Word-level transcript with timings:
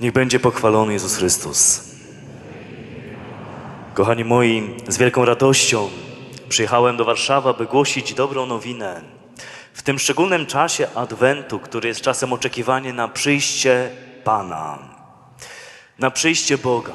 Niech 0.00 0.12
będzie 0.12 0.40
pochwalony 0.40 0.92
Jezus 0.92 1.16
Chrystus. 1.16 1.80
Kochani 3.94 4.24
moi, 4.24 4.76
z 4.88 4.98
wielką 4.98 5.24
radością 5.24 5.90
przyjechałem 6.48 6.96
do 6.96 7.04
Warszawy, 7.04 7.48
aby 7.48 7.66
głosić 7.66 8.14
dobrą 8.14 8.46
nowinę. 8.46 9.02
W 9.72 9.82
tym 9.82 9.98
szczególnym 9.98 10.46
czasie 10.46 10.88
Adwentu, 10.94 11.58
który 11.58 11.88
jest 11.88 12.00
czasem 12.00 12.32
oczekiwania 12.32 12.92
na 12.92 13.08
przyjście 13.08 13.90
Pana, 14.24 14.78
na 15.98 16.10
przyjście 16.10 16.58
Boga. 16.58 16.92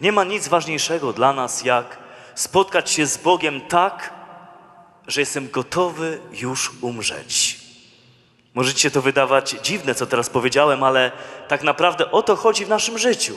Nie 0.00 0.12
ma 0.12 0.24
nic 0.24 0.48
ważniejszego 0.48 1.12
dla 1.12 1.32
nas, 1.32 1.64
jak 1.64 1.98
spotkać 2.34 2.90
się 2.90 3.06
z 3.06 3.16
Bogiem 3.16 3.60
tak, 3.60 4.12
że 5.06 5.20
jestem 5.20 5.50
gotowy 5.50 6.20
już 6.32 6.72
umrzeć. 6.80 7.61
Może 8.54 8.74
ci 8.74 8.80
się 8.80 8.90
to 8.90 9.02
wydawać 9.02 9.56
dziwne, 9.62 9.94
co 9.94 10.06
teraz 10.06 10.30
powiedziałem, 10.30 10.82
ale 10.82 11.12
tak 11.48 11.62
naprawdę 11.62 12.10
o 12.10 12.22
to 12.22 12.36
chodzi 12.36 12.64
w 12.64 12.68
naszym 12.68 12.98
życiu. 12.98 13.36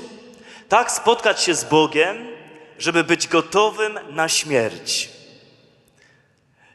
Tak 0.69 0.91
spotkać 0.91 1.43
się 1.43 1.55
z 1.55 1.63
Bogiem, 1.63 2.27
żeby 2.79 3.03
być 3.03 3.27
gotowym 3.27 3.99
na 4.09 4.29
śmierć. 4.29 5.09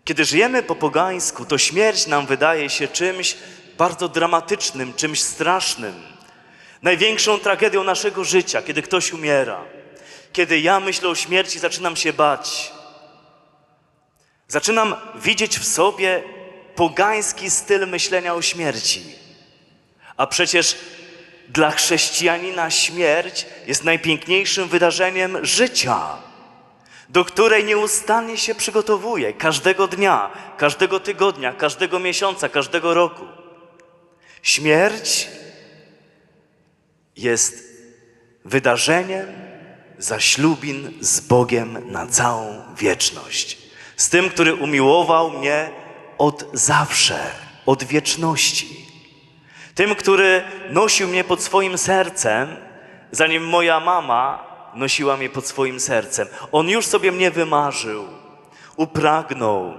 Kiedy 0.05 0.25
żyjemy 0.25 0.63
po 0.63 0.75
pogańsku, 0.75 1.45
to 1.45 1.59
śmierć 1.59 2.07
nam 2.07 2.27
wydaje 2.27 2.71
się 2.71 2.89
czymś 2.89 3.37
bardzo 3.79 4.09
dramatycznym, 4.09 4.95
czymś 4.95 5.23
strasznym. 5.23 5.95
Największą 6.83 7.39
tragedią 7.39 7.85
naszego 7.85 8.25
życia, 8.25 8.63
kiedy 8.63 8.83
ktoś 8.83 9.13
umiera. 9.13 9.65
Kiedy 10.33 10.61
ja 10.61 10.81
myślę 10.81 11.09
o 11.09 11.15
śmierci, 11.15 11.59
zaczynam 11.59 11.97
się 11.97 12.13
bać. 12.13 12.73
Zaczynam 14.49 14.97
widzieć 15.15 15.59
w 15.59 15.67
sobie 15.67 16.23
pogański 16.75 17.51
styl 17.51 17.89
myślenia 17.89 18.35
o 18.35 18.43
śmierci. 18.43 19.03
A 20.17 20.27
przecież 20.27 20.77
dla 21.49 21.71
chrześcijanina 21.71 22.71
śmierć 22.71 23.47
jest 23.67 23.85
najpiękniejszym 23.85 24.69
wydarzeniem 24.69 25.45
życia, 25.45 26.17
do 27.09 27.25
której 27.25 27.65
nieustannie 27.65 28.39
się 28.39 28.55
przygotowuje 28.55 29.33
każdego 29.33 29.89
dnia, 29.89 30.31
każdego 30.57 31.01
tygodnia, 31.01 31.53
każdego 31.53 31.99
miesiąca, 31.99 32.49
każdego 32.49 32.95
roku. 32.95 33.25
Śmierć 34.43 35.29
jest 37.17 37.71
wydarzeniem 38.45 39.27
zaślubin 39.99 40.93
z 41.01 41.21
Bogiem 41.21 41.93
na 41.93 42.07
całą 42.07 42.63
wieczność. 42.77 43.59
Z 43.97 44.09
tym, 44.09 44.31
który 44.31 44.55
umiłował 44.55 45.31
mnie 45.31 45.71
od 46.21 46.45
zawsze, 46.53 47.19
od 47.67 47.85
wieczności. 47.85 48.87
Tym, 49.75 49.95
który 49.95 50.43
nosił 50.71 51.09
mnie 51.09 51.25
pod 51.25 51.43
swoim 51.43 51.79
sercem, 51.79 52.57
zanim 53.11 53.49
moja 53.49 53.81
mama 53.81 54.47
nosiła 54.75 55.17
mnie 55.17 55.29
pod 55.29 55.47
swoim 55.47 55.81
sercem. 55.81 56.29
On 56.53 56.69
już 56.69 56.87
sobie 56.87 57.13
mnie 57.13 57.31
wymarzył, 57.31 58.05
upragnął, 58.77 59.75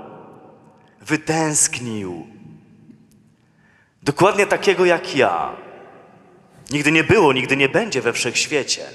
wytęsknił. 1.02 2.28
Dokładnie 4.04 4.48
takiego 4.48 4.86
jak 4.86 5.16
ja. 5.16 5.56
Nigdy 6.72 6.92
nie 6.92 7.04
było, 7.04 7.34
nigdy 7.34 7.58
nie 7.58 7.70
będzie 7.70 8.02
we 8.02 8.14
wszechświecie. 8.14 8.86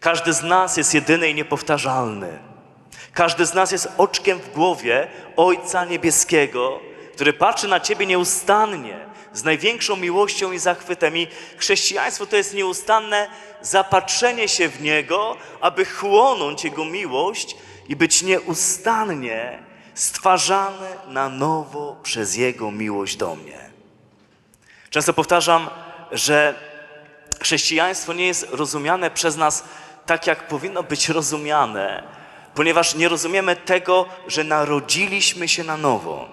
Każdy 0.00 0.32
z 0.32 0.42
nas 0.42 0.76
jest 0.76 0.94
jedyny 0.94 1.30
i 1.30 1.34
niepowtarzalny. 1.34 2.51
Każdy 3.14 3.46
z 3.46 3.54
nas 3.54 3.72
jest 3.72 3.88
oczkiem 3.98 4.38
w 4.38 4.52
głowie 4.52 5.08
Ojca 5.36 5.84
Niebieskiego, 5.84 6.80
który 7.14 7.32
patrzy 7.32 7.68
na 7.68 7.80
Ciebie 7.80 8.06
nieustannie, 8.06 9.12
z 9.32 9.44
największą 9.44 9.96
miłością 9.96 10.52
i 10.52 10.58
zachwytem. 10.58 11.16
I 11.16 11.26
chrześcijaństwo 11.56 12.26
to 12.26 12.36
jest 12.36 12.54
nieustanne 12.54 13.28
zapatrzenie 13.62 14.48
się 14.48 14.68
w 14.68 14.82
Niego, 14.82 15.36
aby 15.60 15.84
chłonąć 15.84 16.64
Jego 16.64 16.84
miłość 16.84 17.56
i 17.88 17.96
być 17.96 18.22
nieustannie 18.22 19.62
stwarzany 19.94 20.88
na 21.08 21.28
nowo 21.28 21.96
przez 22.02 22.36
Jego 22.36 22.70
miłość 22.70 23.16
do 23.16 23.36
mnie. 23.36 23.70
Często 24.90 25.12
powtarzam, 25.12 25.70
że 26.12 26.54
chrześcijaństwo 27.40 28.12
nie 28.12 28.26
jest 28.26 28.46
rozumiane 28.50 29.10
przez 29.10 29.36
nas 29.36 29.64
tak, 30.06 30.26
jak 30.26 30.48
powinno 30.48 30.82
być 30.82 31.08
rozumiane, 31.08 32.02
ponieważ 32.54 32.94
nie 32.94 33.08
rozumiemy 33.08 33.56
tego, 33.56 34.06
że 34.26 34.44
narodziliśmy 34.44 35.48
się 35.48 35.64
na 35.64 35.76
nowo. 35.76 36.28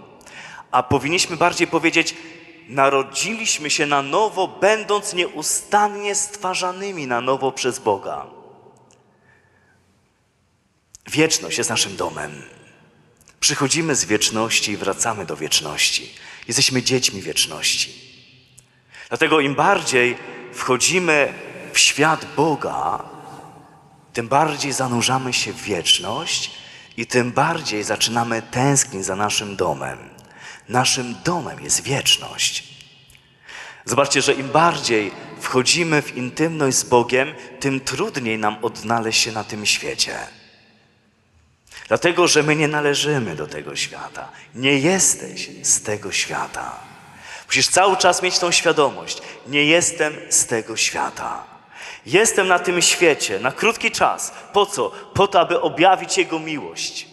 A 0.71 0.83
powinniśmy 0.83 1.37
bardziej 1.37 1.67
powiedzieć, 1.67 2.15
narodziliśmy 2.67 3.69
się 3.69 3.85
na 3.85 4.01
nowo, 4.01 4.47
będąc 4.47 5.13
nieustannie 5.13 6.15
stwarzanymi 6.15 7.07
na 7.07 7.21
nowo 7.21 7.51
przez 7.51 7.79
Boga. 7.79 8.25
Wieczność 11.07 11.57
jest 11.57 11.69
naszym 11.69 11.95
domem. 11.95 12.43
Przychodzimy 13.39 13.95
z 13.95 14.05
wieczności 14.05 14.71
i 14.71 14.77
wracamy 14.77 15.25
do 15.25 15.35
wieczności. 15.35 16.15
Jesteśmy 16.47 16.83
dziećmi 16.83 17.21
wieczności. 17.21 17.93
Dlatego 19.09 19.39
im 19.39 19.55
bardziej 19.55 20.17
wchodzimy 20.53 21.33
w 21.73 21.79
świat 21.79 22.25
Boga, 22.35 23.03
tym 24.19 24.27
bardziej 24.27 24.73
zanurzamy 24.73 25.33
się 25.33 25.53
w 25.53 25.61
wieczność 25.61 26.51
i 26.97 27.05
tym 27.05 27.31
bardziej 27.31 27.83
zaczynamy 27.83 28.41
tęsknić 28.41 29.05
za 29.05 29.15
naszym 29.15 29.55
domem. 29.55 29.97
Naszym 30.69 31.15
domem 31.23 31.63
jest 31.63 31.83
wieczność. 31.83 32.63
Zobaczcie, 33.85 34.21
że 34.21 34.33
im 34.33 34.49
bardziej 34.49 35.11
wchodzimy 35.39 36.01
w 36.01 36.17
intymność 36.17 36.77
z 36.77 36.83
Bogiem, 36.83 37.33
tym 37.59 37.79
trudniej 37.79 38.37
nam 38.37 38.57
odnaleźć 38.61 39.21
się 39.21 39.31
na 39.31 39.43
tym 39.43 39.65
świecie. 39.65 40.17
Dlatego, 41.87 42.27
że 42.27 42.43
my 42.43 42.55
nie 42.55 42.67
należymy 42.67 43.35
do 43.35 43.47
tego 43.47 43.75
świata. 43.75 44.31
Nie 44.55 44.79
jesteś 44.79 45.49
z 45.63 45.81
tego 45.81 46.11
świata. 46.11 46.79
Musisz 47.47 47.67
cały 47.67 47.97
czas 47.97 48.21
mieć 48.21 48.39
tą 48.39 48.51
świadomość. 48.51 49.21
Nie 49.47 49.65
jestem 49.65 50.13
z 50.29 50.45
tego 50.45 50.77
świata. 50.77 51.48
Jestem 52.11 52.47
na 52.47 52.59
tym 52.59 52.81
świecie 52.81 53.39
na 53.39 53.51
krótki 53.51 53.91
czas. 53.91 54.33
Po 54.53 54.65
co? 54.65 54.91
Po 55.13 55.27
to, 55.27 55.39
aby 55.39 55.61
objawić 55.61 56.17
Jego 56.17 56.39
miłość. 56.39 57.07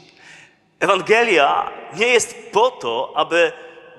Ewangelia 0.80 1.70
nie 1.96 2.06
jest 2.06 2.52
po 2.52 2.70
to, 2.70 3.12
aby 3.16 3.52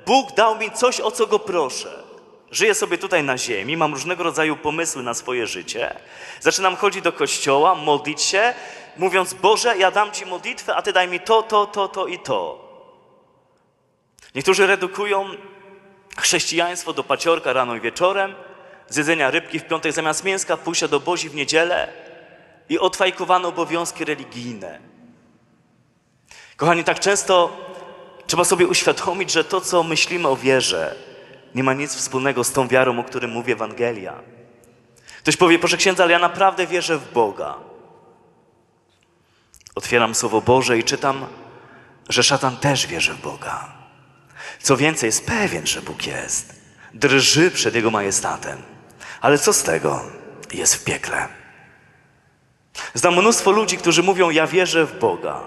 Bóg 0.06 0.32
dał 0.32 0.58
mi 0.58 0.72
coś, 0.72 1.00
o 1.00 1.12
co 1.12 1.28
Go 1.28 1.40
proszę. 1.40 2.04
Żyję 2.52 2.76
sobie 2.76 2.98
tutaj 2.98 3.24
na 3.24 3.38
ziemi, 3.38 3.78
mam 3.78 3.94
różnego 3.94 4.24
rodzaju 4.24 4.56
pomysły 4.56 5.04
na 5.04 5.14
swoje 5.14 5.48
życie. 5.48 5.96
Zaczynam 6.40 6.76
chodzić 6.76 7.02
do 7.02 7.12
kościoła, 7.12 7.76
modlić 7.76 8.22
się, 8.22 8.54
mówiąc: 8.98 9.34
Boże, 9.34 9.78
ja 9.78 9.92
dam 9.92 10.12
Ci 10.12 10.26
modlitwę, 10.26 10.76
a 10.76 10.82
Ty 10.82 10.94
daj 10.94 11.08
mi 11.08 11.20
to, 11.20 11.44
to, 11.44 11.66
to, 11.66 11.88
to 11.88 12.08
i 12.08 12.20
to. 12.20 12.68
Niektórzy 14.36 14.68
redukują 14.68 15.26
chrześcijaństwo 16.18 16.94
do 16.94 17.04
paciorka 17.04 17.54
rano 17.54 17.76
i 17.76 17.82
wieczorem, 17.82 18.36
zjedzenia 18.90 19.32
rybki 19.32 19.60
w 19.60 19.68
piątek 19.68 19.94
zamiast 19.94 20.24
mięska, 20.24 20.58
pójścia 20.58 20.88
do 20.88 21.00
Bozi 21.00 21.30
w 21.30 21.36
niedzielę 21.36 21.88
i 22.70 22.80
odfajkowane 22.80 23.48
obowiązki 23.48 24.06
religijne. 24.06 24.80
Kochani, 26.58 26.84
tak 26.84 27.00
często 27.00 27.58
trzeba 28.28 28.44
sobie 28.44 28.68
uświadomić, 28.68 29.32
że 29.32 29.44
to, 29.44 29.62
co 29.62 29.84
myślimy 29.84 30.28
o 30.28 30.36
wierze, 30.36 30.96
nie 31.56 31.64
ma 31.64 31.74
nic 31.74 31.96
wspólnego 31.96 32.44
z 32.44 32.52
tą 32.52 32.68
wiarą, 32.68 33.00
o 33.00 33.04
której 33.04 33.32
mówi 33.32 33.52
Ewangelia. 33.52 34.14
Ktoś 35.20 35.38
powie, 35.38 35.60
proszę 35.60 35.78
księdza, 35.78 36.04
ale 36.04 36.14
ja 36.14 36.20
naprawdę 36.20 36.68
wierzę 36.68 36.98
w 36.98 37.14
Boga. 37.14 37.56
Otwieram 39.76 40.16
Słowo 40.16 40.42
Boże 40.42 40.78
i 40.78 40.84
czytam, 40.84 41.26
że 42.10 42.24
szatan 42.24 42.58
też 42.58 42.88
wierzy 42.88 43.14
w 43.14 43.22
Boga. 43.22 43.74
Co 44.62 44.78
więcej, 44.78 45.08
jest 45.08 45.26
pewien, 45.26 45.68
że 45.68 45.82
Bóg 45.82 46.08
jest. 46.08 46.62
Drży 46.94 47.52
przed 47.52 47.76
Jego 47.76 47.92
majestatem. 47.92 48.77
Ale 49.22 49.38
co 49.38 49.54
z 49.54 49.64
tego? 49.64 50.02
Jest 50.54 50.76
w 50.76 50.84
piekle. 50.84 51.28
Znam 52.94 53.14
mnóstwo 53.14 53.52
ludzi, 53.52 53.78
którzy 53.78 54.04
mówią: 54.04 54.30
Ja 54.30 54.48
wierzę 54.48 54.86
w 54.86 55.00
Boga, 55.00 55.42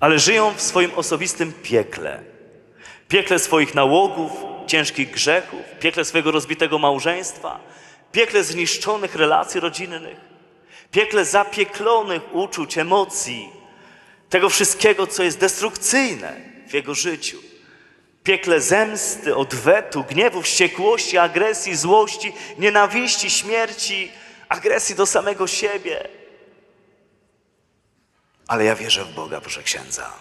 ale 0.00 0.18
żyją 0.18 0.54
w 0.54 0.62
swoim 0.62 0.90
osobistym 0.94 1.52
piekle. 1.52 2.22
Piekle 3.08 3.38
swoich 3.38 3.74
nałogów, 3.74 4.32
ciężkich 4.66 5.10
grzechów, 5.10 5.60
piekle 5.80 6.04
swojego 6.04 6.30
rozbitego 6.30 6.78
małżeństwa, 6.78 7.60
piekle 8.12 8.44
zniszczonych 8.44 9.14
relacji 9.14 9.60
rodzinnych, 9.60 10.16
piekle 10.90 11.24
zapieklonych 11.24 12.22
uczuć, 12.34 12.78
emocji, 12.78 13.48
tego 14.28 14.48
wszystkiego, 14.48 15.06
co 15.06 15.22
jest 15.22 15.38
destrukcyjne 15.38 16.36
w 16.68 16.74
jego 16.74 16.94
życiu. 16.94 17.49
Piekle 18.22 18.60
zemsty, 18.60 19.36
odwetu, 19.36 20.04
gniewu, 20.04 20.42
wściekłości, 20.42 21.18
agresji, 21.18 21.76
złości, 21.76 22.32
nienawiści, 22.58 23.30
śmierci, 23.30 24.12
agresji 24.48 24.94
do 24.94 25.06
samego 25.06 25.46
siebie. 25.46 26.08
Ale 28.46 28.64
ja 28.64 28.76
wierzę 28.76 29.04
w 29.04 29.14
Boga, 29.14 29.40
proszę 29.40 29.62
księdza. 29.62 30.12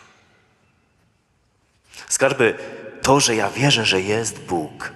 Skarby, 2.09 2.57
to, 3.01 3.19
że 3.19 3.35
ja 3.35 3.49
wierzę, 3.49 3.85
że 3.85 4.01
jest 4.01 4.39
Bóg, 4.39 4.91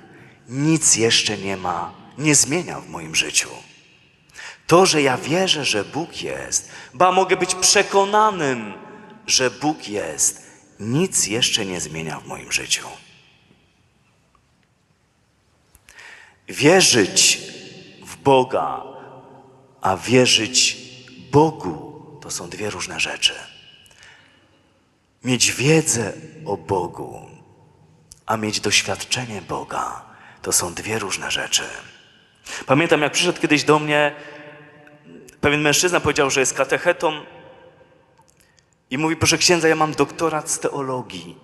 nic 0.47 0.95
jeszcze 0.95 1.37
nie 1.37 1.57
ma 1.57 2.03
nie 2.17 2.35
zmienia 2.35 2.79
w 2.79 2.89
moim 2.89 3.15
życiu. 3.15 3.49
To, 4.67 4.85
że 4.85 5.01
ja 5.01 5.17
wierzę, 5.17 5.65
że 5.65 5.83
Bóg 5.83 6.21
jest, 6.21 6.71
ba 6.93 7.11
mogę 7.11 7.37
być 7.37 7.55
przekonanym, 7.55 8.73
że 9.27 9.51
Bóg 9.51 9.87
jest, 9.87 10.42
nic 10.83 11.27
jeszcze 11.27 11.65
nie 11.65 11.81
zmienia 11.81 12.19
w 12.19 12.27
moim 12.27 12.51
życiu. 12.51 12.87
Wierzyć 16.47 17.37
w 18.05 18.15
Boga, 18.17 18.83
a 19.81 19.97
wierzyć 19.97 20.77
Bogu 21.31 21.93
to 22.21 22.31
są 22.31 22.49
dwie 22.49 22.69
różne 22.69 22.99
rzeczy. 22.99 23.33
Mieć 25.23 25.51
wiedzę 25.51 26.13
o 26.45 26.57
Bogu, 26.57 27.29
a 28.25 28.37
mieć 28.37 28.59
doświadczenie 28.59 29.41
Boga 29.41 30.05
to 30.41 30.51
są 30.51 30.73
dwie 30.73 30.99
różne 30.99 31.31
rzeczy. 31.31 31.63
Pamiętam, 32.65 33.01
jak 33.01 33.13
przyszedł 33.13 33.41
kiedyś 33.41 33.63
do 33.63 33.79
mnie 33.79 34.15
pewien 35.41 35.61
mężczyzna, 35.61 35.99
powiedział, 35.99 36.29
że 36.29 36.39
jest 36.39 36.53
katechetą 36.53 37.21
i 38.93 38.97
mówi: 38.97 39.15
Proszę 39.15 39.37
księdza, 39.37 39.67
ja 39.67 39.75
mam 39.75 39.93
doktorat 39.93 40.49
z 40.49 40.59
teologii, 40.59 41.37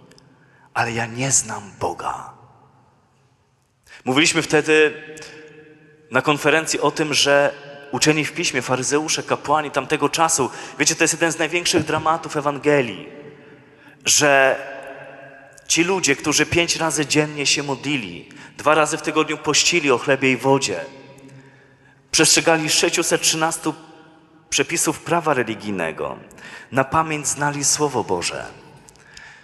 ale 0.74 0.92
ja 0.92 1.06
nie 1.06 1.32
znam 1.32 1.72
Boga. 1.80 2.34
Mówiliśmy 4.06 4.42
wtedy 4.42 4.94
na 6.12 6.22
konferencji 6.22 6.80
o 6.80 6.92
tym, 6.92 7.14
że 7.14 7.54
uczeni 7.92 8.26
w 8.26 8.34
piśmie, 8.34 8.62
faryzeusze, 8.62 9.24
kapłani 9.24 9.72
tamtego 9.72 10.10
czasu, 10.10 10.50
wiecie, 10.80 10.96
to 10.96 11.04
jest 11.04 11.14
jeden 11.14 11.32
z 11.32 11.40
największych 11.40 11.84
dramatów 11.84 12.38
Ewangelii, 12.38 13.10
że 14.06 14.56
ci 15.68 15.84
ludzie, 15.84 16.16
którzy 16.16 16.46
pięć 16.46 16.76
razy 16.76 17.06
dziennie 17.06 17.46
się 17.46 17.64
modlili, 17.64 18.30
dwa 18.58 18.76
razy 18.76 18.98
w 18.98 19.02
tygodniu 19.02 19.38
pościli 19.38 19.92
o 19.92 19.98
chlebie 19.98 20.32
i 20.32 20.38
wodzie, 20.38 20.86
przestrzegali 22.12 22.70
613 22.70 23.74
przepisów 24.50 25.00
prawa 25.00 25.34
religijnego, 25.34 26.18
na 26.72 26.84
pamięć 26.84 27.28
znali 27.28 27.64
Słowo 27.64 28.04
Boże. 28.04 28.46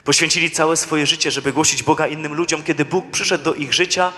Poświęcili 0.04 0.52
całe 0.52 0.78
swoje 0.78 1.06
życie, 1.06 1.32
żeby 1.32 1.54
głosić 1.54 1.84
Boga 1.84 2.08
innym 2.08 2.34
ludziom. 2.34 2.64
Kiedy 2.64 2.86
Bóg 2.86 3.12
przyszedł 3.12 3.44
do 3.44 3.54
ich 3.54 3.74
życia, 3.74 4.14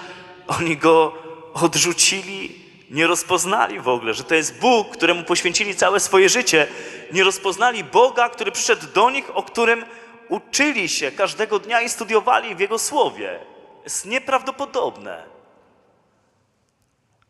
oni 0.48 0.78
go 0.78 1.14
odrzucili, 1.54 2.66
nie 2.92 3.08
rozpoznali 3.08 3.80
w 3.80 3.88
ogóle, 3.88 4.14
że 4.14 4.24
to 4.24 4.36
jest 4.36 4.60
Bóg, 4.60 4.90
któremu 4.90 5.24
poświęcili 5.24 5.76
całe 5.76 6.00
swoje 6.00 6.30
życie. 6.30 6.68
Nie 7.14 7.24
rozpoznali 7.24 7.84
Boga, 7.84 8.30
który 8.30 8.52
przyszedł 8.52 8.88
do 8.94 9.10
nich, 9.10 9.38
o 9.38 9.44
którym 9.44 9.86
uczyli 10.30 10.90
się 10.90 11.12
każdego 11.12 11.60
dnia 11.60 11.82
i 11.82 11.90
studiowali 11.90 12.56
w 12.56 12.60
Jego 12.60 12.80
słowie. 12.80 13.40
Jest 13.84 14.06
nieprawdopodobne. 14.06 15.24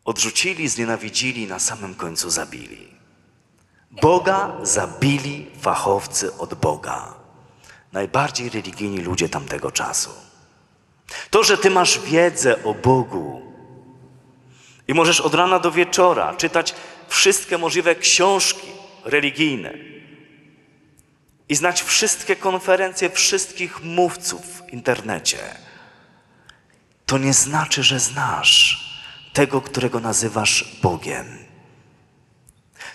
Odrzucili, 0.04 0.68
znienawidzili, 0.68 1.46
na 1.46 1.58
samym 1.58 1.94
końcu 1.94 2.30
zabili. 2.30 2.97
Boga 3.90 4.52
zabili 4.62 5.50
fachowcy 5.60 6.36
od 6.38 6.54
Boga. 6.54 7.14
Najbardziej 7.92 8.50
religijni 8.50 9.00
ludzie 9.00 9.28
tamtego 9.28 9.70
czasu. 9.70 10.10
To, 11.30 11.44
że 11.44 11.58
ty 11.58 11.70
masz 11.70 11.98
wiedzę 11.98 12.64
o 12.64 12.74
Bogu 12.74 13.42
i 14.88 14.94
możesz 14.94 15.20
od 15.20 15.34
rana 15.34 15.58
do 15.58 15.70
wieczora 15.70 16.34
czytać 16.34 16.74
wszystkie 17.08 17.58
możliwe 17.58 17.94
książki 17.94 18.68
religijne 19.04 19.74
i 21.48 21.54
znać 21.54 21.82
wszystkie 21.82 22.36
konferencje 22.36 23.10
wszystkich 23.10 23.82
mówców 23.82 24.40
w 24.40 24.72
internecie, 24.72 25.38
to 27.06 27.18
nie 27.18 27.32
znaczy, 27.32 27.82
że 27.82 28.00
znasz 28.00 28.88
tego, 29.32 29.60
którego 29.60 30.00
nazywasz 30.00 30.78
Bogiem. 30.82 31.38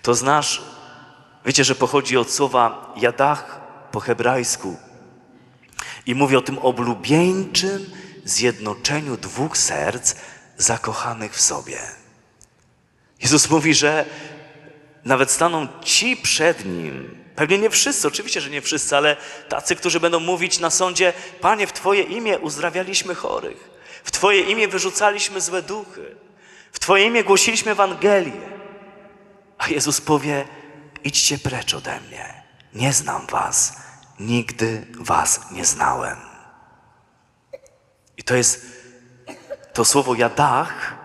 To 0.01 0.13
znasz, 0.13 0.61
wiecie, 1.45 1.63
że 1.63 1.75
pochodzi 1.75 2.17
od 2.17 2.31
słowa 2.31 2.93
jadach 2.97 3.61
po 3.91 3.99
hebrajsku 3.99 4.77
i 6.05 6.15
mówi 6.15 6.35
o 6.35 6.41
tym 6.41 6.57
oblubieńczym 6.57 7.89
zjednoczeniu 8.25 9.17
dwóch 9.17 9.57
serc 9.57 10.15
zakochanych 10.57 11.35
w 11.35 11.41
sobie. 11.41 11.79
Jezus 13.21 13.49
mówi, 13.49 13.73
że 13.73 14.05
nawet 15.05 15.31
staną 15.31 15.67
ci 15.83 16.17
przed 16.17 16.65
Nim, 16.65 17.23
pewnie 17.35 17.57
nie 17.57 17.69
wszyscy, 17.69 18.07
oczywiście, 18.07 18.41
że 18.41 18.49
nie 18.49 18.61
wszyscy, 18.61 18.97
ale 18.97 19.17
tacy, 19.49 19.75
którzy 19.75 19.99
będą 19.99 20.19
mówić 20.19 20.59
na 20.59 20.69
sądzie, 20.69 21.13
Panie, 21.41 21.67
w 21.67 21.73
Twoje 21.73 22.03
imię 22.03 22.39
uzdrawialiśmy 22.39 23.15
chorych, 23.15 23.69
w 24.03 24.11
Twoje 24.11 24.41
imię 24.41 24.67
wyrzucaliśmy 24.67 25.41
złe 25.41 25.61
duchy, 25.61 26.15
w 26.71 26.79
Twoje 26.79 27.05
imię 27.05 27.23
głosiliśmy 27.23 27.71
Ewangelię. 27.71 28.53
A 29.57 29.67
Jezus 29.67 30.01
powie, 30.01 30.45
idźcie 31.03 31.37
precz 31.37 31.73
ode 31.73 31.99
mnie, 32.01 32.43
nie 32.73 32.93
znam 32.93 33.27
Was, 33.27 33.73
nigdy 34.19 34.87
Was 34.99 35.39
nie 35.51 35.65
znałem. 35.65 36.17
I 38.17 38.23
to 38.23 38.35
jest 38.35 38.65
to 39.73 39.85
słowo 39.85 40.15
jadach, 40.15 40.95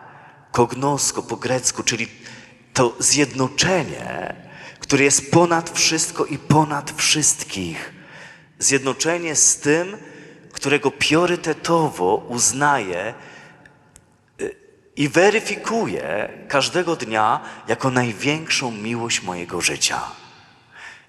kognosko 0.52 1.22
po 1.22 1.36
grecku, 1.36 1.82
czyli 1.82 2.08
to 2.74 2.96
zjednoczenie, 2.98 4.34
które 4.80 5.04
jest 5.04 5.30
ponad 5.30 5.70
wszystko 5.70 6.24
i 6.24 6.38
ponad 6.38 6.92
wszystkich. 6.96 7.92
Zjednoczenie 8.58 9.36
z 9.36 9.56
tym, 9.56 9.96
którego 10.52 10.90
priorytetowo 10.90 12.14
uznaje 12.16 13.14
i 14.98 15.08
weryfikuje 15.08 16.28
każdego 16.48 16.96
dnia 16.96 17.40
jako 17.68 17.90
największą 17.90 18.70
miłość 18.70 19.22
mojego 19.22 19.60
życia. 19.60 20.00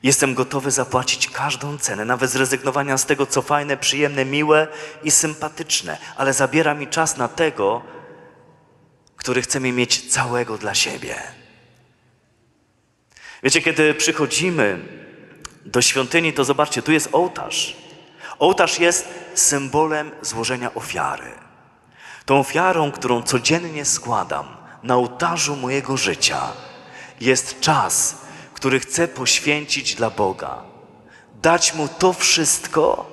Jestem 0.04 0.34
gotowy 0.34 0.72
zapłacić 0.72 1.30
każdą 1.30 1.78
cenę, 1.78 2.06
nawet 2.06 2.32
zrezygnowania 2.32 2.98
z 2.98 3.06
tego, 3.06 3.26
co 3.26 3.42
fajne, 3.42 3.78
przyjemne, 3.78 4.26
miłe 4.26 4.68
i 5.04 5.12
sympatyczne, 5.12 5.98
ale 6.18 6.34
zabiera 6.34 6.74
mi 6.74 6.88
czas 6.88 7.18
na 7.18 7.28
tego, 7.28 7.82
który 9.16 9.42
chcemy 9.42 9.72
mieć 9.72 10.12
całego 10.12 10.58
dla 10.58 10.76
siebie. 10.76 11.16
Wiecie, 13.44 13.62
kiedy 13.62 13.94
przychodzimy 13.94 14.80
do 15.66 15.82
świątyni, 15.82 16.34
to 16.34 16.44
zobaczcie, 16.44 16.82
tu 16.82 16.92
jest 16.92 17.10
ołtarz. 17.12 17.78
Ołtarz 18.40 18.80
jest 18.80 19.08
symbolem 19.36 20.12
złożenia 20.22 20.74
ofiary. 20.74 21.49
Tą 22.30 22.40
ofiarą, 22.40 22.92
którą 22.92 23.24
codziennie 23.24 23.86
składam 23.86 24.46
na 24.84 24.96
ołtarzu 24.96 25.56
mojego 25.56 25.98
życia, 25.98 26.42
jest 27.22 27.60
czas, 27.60 28.22
który 28.54 28.80
chcę 28.80 29.08
poświęcić 29.08 29.96
dla 29.96 30.10
Boga. 30.10 30.64
Dać 31.42 31.74
Mu 31.74 31.88
to 31.88 32.14
wszystko, 32.14 33.06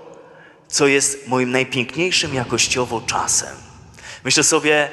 co 0.69 0.87
jest 0.87 1.29
moim 1.29 1.51
najpiękniejszym 1.51 2.35
jakościowo 2.35 3.01
czasem. 3.01 3.57
Myślę 4.25 4.43
sobie, 4.43 4.89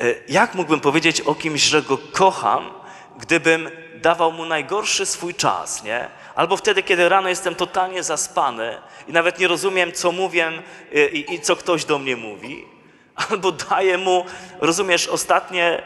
e, 0.00 0.14
jak 0.28 0.54
mógłbym 0.54 0.80
powiedzieć 0.80 1.20
o 1.20 1.34
kimś, 1.34 1.62
że 1.62 1.82
go 1.82 1.98
kocham, 1.98 2.70
gdybym 3.18 3.70
dawał 4.02 4.32
mu 4.32 4.44
najgorszy 4.44 5.06
swój 5.06 5.34
czas, 5.34 5.84
nie? 5.84 6.08
Albo 6.34 6.56
wtedy, 6.56 6.82
kiedy 6.82 7.08
rano 7.08 7.28
jestem 7.28 7.54
totalnie 7.54 8.02
zaspany 8.02 8.78
i 9.08 9.12
nawet 9.12 9.38
nie 9.38 9.48
rozumiem, 9.48 9.92
co 9.92 10.12
mówię 10.12 10.62
e, 10.94 11.08
i, 11.08 11.34
i 11.34 11.40
co 11.40 11.56
ktoś 11.56 11.84
do 11.84 11.98
mnie 11.98 12.16
mówi. 12.16 12.75
Albo 13.16 13.52
daję 13.52 13.98
mu, 13.98 14.24
rozumiesz, 14.60 15.08
ostatnie 15.08 15.82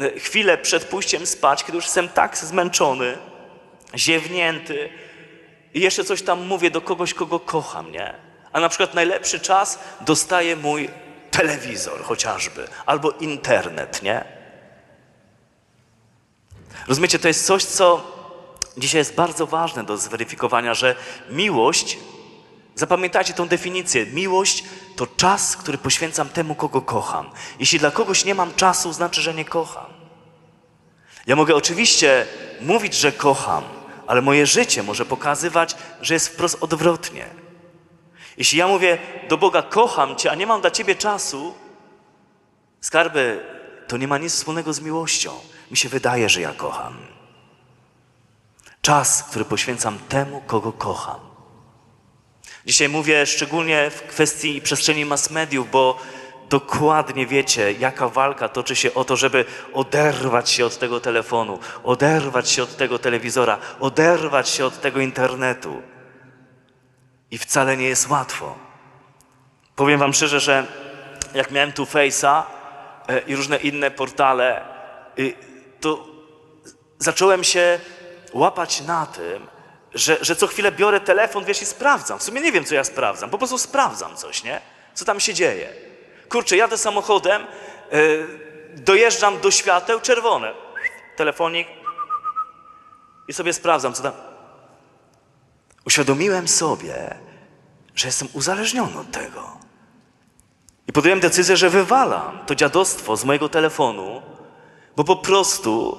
e, 0.00 0.20
chwile 0.20 0.58
przed 0.58 0.84
pójściem 0.84 1.26
spać, 1.26 1.64
kiedy 1.64 1.76
już 1.76 1.84
jestem 1.84 2.08
tak 2.08 2.36
zmęczony, 2.36 3.18
ziewnięty 3.96 4.88
i 5.74 5.80
jeszcze 5.80 6.04
coś 6.04 6.22
tam 6.22 6.46
mówię 6.46 6.70
do 6.70 6.80
kogoś, 6.80 7.14
kogo 7.14 7.40
kocham, 7.40 7.92
nie? 7.92 8.14
A 8.52 8.60
na 8.60 8.68
przykład 8.68 8.94
najlepszy 8.94 9.40
czas 9.40 9.78
dostaje 10.00 10.56
mój 10.56 10.88
telewizor 11.30 12.02
chociażby, 12.02 12.68
albo 12.86 13.10
internet, 13.10 14.02
nie? 14.02 14.24
Rozumiecie, 16.88 17.18
to 17.18 17.28
jest 17.28 17.46
coś, 17.46 17.64
co 17.64 18.02
dzisiaj 18.76 18.98
jest 18.98 19.14
bardzo 19.14 19.46
ważne 19.46 19.84
do 19.84 19.96
zweryfikowania, 19.96 20.74
że 20.74 20.94
miłość, 21.30 21.98
zapamiętajcie 22.80 23.34
tą 23.34 23.48
definicję, 23.48 24.06
miłość 24.06 24.64
to 24.96 25.06
czas, 25.06 25.56
który 25.56 25.78
poświęcam 25.78 26.28
temu, 26.28 26.54
kogo 26.54 26.82
kocham. 26.82 27.30
Jeśli 27.58 27.78
dla 27.78 27.90
kogoś 27.90 28.24
nie 28.24 28.34
mam 28.34 28.54
czasu, 28.54 28.92
znaczy, 28.92 29.20
że 29.22 29.34
nie 29.34 29.44
kocham. 29.44 29.86
Ja 31.26 31.36
mogę 31.36 31.54
oczywiście 31.54 32.26
mówić, 32.60 32.94
że 32.94 33.12
kocham, 33.12 33.64
ale 34.06 34.22
moje 34.22 34.46
życie 34.46 34.82
może 34.82 35.06
pokazywać, 35.06 35.76
że 36.02 36.14
jest 36.14 36.28
wprost 36.28 36.56
odwrotnie. 36.60 37.26
Jeśli 38.36 38.58
ja 38.58 38.68
mówię 38.68 38.98
do 39.28 39.38
Boga, 39.38 39.62
kocham 39.62 40.16
Cię, 40.16 40.30
a 40.30 40.34
nie 40.34 40.46
mam 40.46 40.60
dla 40.60 40.70
Ciebie 40.70 40.94
czasu, 40.94 41.54
skarby, 42.80 43.44
to 43.88 43.96
nie 43.96 44.08
ma 44.08 44.18
nic 44.18 44.32
wspólnego 44.32 44.72
z 44.72 44.80
miłością. 44.80 45.30
Mi 45.70 45.76
się 45.76 45.88
wydaje, 45.88 46.28
że 46.28 46.40
ja 46.40 46.52
kocham. 46.52 46.96
Czas, 48.82 49.22
który 49.22 49.44
poświęcam 49.44 49.98
temu, 49.98 50.42
kogo 50.46 50.72
kocham. 50.72 51.29
Dzisiaj 52.70 52.88
mówię 52.88 53.26
szczególnie 53.26 53.90
w 53.90 54.02
kwestii 54.02 54.60
przestrzeni 54.60 55.04
mass 55.04 55.30
mediów, 55.30 55.70
bo 55.70 55.98
dokładnie 56.48 57.26
wiecie, 57.26 57.72
jaka 57.72 58.08
walka 58.08 58.48
toczy 58.48 58.76
się 58.76 58.94
o 58.94 59.04
to, 59.04 59.16
żeby 59.16 59.44
oderwać 59.72 60.50
się 60.50 60.66
od 60.66 60.78
tego 60.78 61.00
telefonu, 61.00 61.58
oderwać 61.84 62.50
się 62.50 62.62
od 62.62 62.76
tego 62.76 62.98
telewizora, 62.98 63.58
oderwać 63.80 64.48
się 64.48 64.66
od 64.66 64.80
tego 64.80 65.00
internetu. 65.00 65.82
I 67.30 67.38
wcale 67.38 67.76
nie 67.76 67.88
jest 67.88 68.08
łatwo. 68.08 68.58
Powiem 69.76 70.00
Wam 70.00 70.12
szczerze, 70.12 70.40
że 70.40 70.66
jak 71.34 71.50
miałem 71.50 71.72
tu 71.72 71.84
Face'a 71.84 72.42
e, 73.08 73.20
i 73.20 73.36
różne 73.36 73.56
inne 73.56 73.90
portale, 73.90 74.64
y, 75.18 75.34
to 75.80 76.06
zacząłem 76.98 77.44
się 77.44 77.80
łapać 78.32 78.80
na 78.80 79.06
tym, 79.06 79.59
że, 79.94 80.18
że 80.20 80.36
co 80.36 80.46
chwilę 80.46 80.72
biorę 80.72 81.00
telefon, 81.00 81.44
wiesz, 81.44 81.62
i 81.62 81.66
sprawdzam. 81.66 82.18
W 82.18 82.22
sumie 82.22 82.40
nie 82.40 82.52
wiem, 82.52 82.64
co 82.64 82.74
ja 82.74 82.84
sprawdzam, 82.84 83.30
po 83.30 83.38
prostu 83.38 83.58
sprawdzam 83.58 84.16
coś, 84.16 84.44
nie? 84.44 84.60
Co 84.94 85.04
tam 85.04 85.20
się 85.20 85.34
dzieje. 85.34 85.72
Kurczę, 86.28 86.56
jadę 86.56 86.78
samochodem, 86.78 87.46
yy, 87.92 88.26
dojeżdżam 88.74 89.40
do 89.40 89.50
świateł, 89.50 90.00
czerwone. 90.00 90.54
Telefonik 91.16 91.68
i 93.28 93.32
sobie 93.32 93.52
sprawdzam, 93.52 93.94
co 93.94 94.02
tam. 94.02 94.12
Uświadomiłem 95.86 96.48
sobie, 96.48 97.14
że 97.94 98.08
jestem 98.08 98.28
uzależniony 98.32 98.98
od 98.98 99.10
tego. 99.10 99.58
I 100.88 100.92
podjąłem 100.92 101.20
decyzję, 101.20 101.56
że 101.56 101.70
wywalam 101.70 102.38
to 102.46 102.54
dziadostwo 102.54 103.16
z 103.16 103.24
mojego 103.24 103.48
telefonu, 103.48 104.22
bo 104.96 105.04
po 105.04 105.16
prostu 105.16 105.98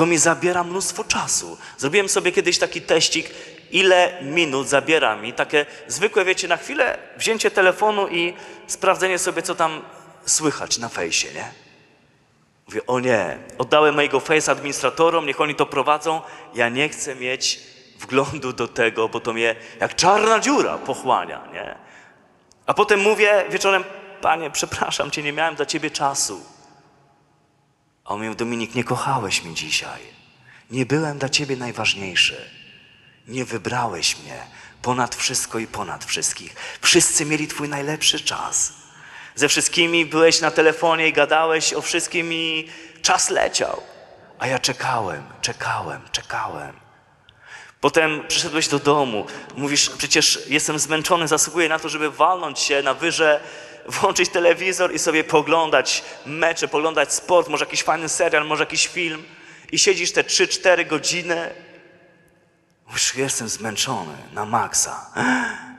to 0.00 0.06
mi 0.06 0.18
zabiera 0.18 0.64
mnóstwo 0.64 1.04
czasu. 1.04 1.58
Zrobiłem 1.78 2.08
sobie 2.08 2.32
kiedyś 2.32 2.58
taki 2.58 2.82
teścik, 2.82 3.30
ile 3.70 4.18
minut 4.22 4.68
zabiera 4.68 5.16
mi 5.16 5.32
takie 5.32 5.66
zwykłe, 5.88 6.24
wiecie, 6.24 6.48
na 6.48 6.56
chwilę 6.56 6.98
wzięcie 7.16 7.50
telefonu 7.50 8.08
i 8.08 8.34
sprawdzenie 8.66 9.18
sobie, 9.18 9.42
co 9.42 9.54
tam 9.54 9.82
słychać 10.26 10.78
na 10.78 10.88
fejsie, 10.88 11.28
nie? 11.34 11.52
Mówię, 12.66 12.86
o 12.86 13.00
nie, 13.00 13.38
oddałem 13.58 13.94
mojego 13.94 14.20
face 14.20 14.52
administratorom, 14.52 15.26
niech 15.26 15.40
oni 15.40 15.54
to 15.54 15.66
prowadzą. 15.66 16.20
Ja 16.54 16.68
nie 16.68 16.88
chcę 16.88 17.14
mieć 17.14 17.60
wglądu 17.98 18.52
do 18.52 18.68
tego, 18.68 19.08
bo 19.08 19.20
to 19.20 19.32
mnie 19.32 19.56
jak 19.80 19.96
czarna 19.96 20.40
dziura 20.40 20.78
pochłania, 20.78 21.48
nie? 21.52 21.74
A 22.66 22.74
potem 22.74 23.00
mówię 23.00 23.44
wieczorem, 23.50 23.84
panie, 24.20 24.50
przepraszam 24.50 25.10
cię, 25.10 25.22
nie 25.22 25.32
miałem 25.32 25.54
dla 25.54 25.66
ciebie 25.66 25.90
czasu. 25.90 26.59
A 28.10 28.12
on 28.12 28.18
mówił, 28.18 28.34
Dominik, 28.34 28.74
nie 28.74 28.84
kochałeś 28.84 29.42
mnie 29.42 29.54
dzisiaj. 29.54 30.00
Nie 30.70 30.86
byłem 30.86 31.18
dla 31.18 31.28
ciebie 31.28 31.56
najważniejszy. 31.56 32.50
Nie 33.28 33.44
wybrałeś 33.44 34.16
mnie 34.18 34.46
ponad 34.82 35.14
wszystko 35.14 35.58
i 35.58 35.66
ponad 35.66 36.04
wszystkich. 36.04 36.54
Wszyscy 36.80 37.24
mieli 37.24 37.48
twój 37.48 37.68
najlepszy 37.68 38.20
czas. 38.20 38.72
Ze 39.34 39.48
wszystkimi 39.48 40.06
byłeś 40.06 40.40
na 40.40 40.50
telefonie 40.50 41.08
i 41.08 41.12
gadałeś 41.12 41.72
o 41.72 41.82
wszystkim 41.82 42.32
i 42.32 42.68
czas 43.02 43.30
leciał. 43.30 43.82
A 44.38 44.46
ja 44.46 44.58
czekałem, 44.58 45.22
czekałem, 45.40 46.00
czekałem. 46.12 46.76
Potem 47.80 48.26
przyszedłeś 48.28 48.68
do 48.68 48.78
domu, 48.78 49.26
mówisz, 49.56 49.90
przecież 49.90 50.38
jestem 50.48 50.78
zmęczony, 50.78 51.28
zasługuję 51.28 51.68
na 51.68 51.78
to, 51.78 51.88
żeby 51.88 52.10
walnąć 52.10 52.58
się 52.58 52.82
na 52.82 52.94
wyże, 52.94 53.40
włączyć 53.90 54.28
telewizor 54.28 54.94
i 54.94 54.98
sobie 54.98 55.24
poglądać 55.24 56.02
mecze, 56.26 56.68
poglądać 56.68 57.14
sport, 57.14 57.48
może 57.48 57.64
jakiś 57.64 57.82
fajny 57.82 58.08
serial, 58.08 58.46
może 58.46 58.62
jakiś 58.62 58.86
film 58.86 59.24
i 59.72 59.78
siedzisz 59.78 60.12
te 60.12 60.22
3-4 60.22 60.86
godziny. 60.86 61.54
Mówisz, 62.86 63.14
jestem 63.14 63.48
zmęczony 63.48 64.16
na 64.32 64.44
maksa. 64.44 65.10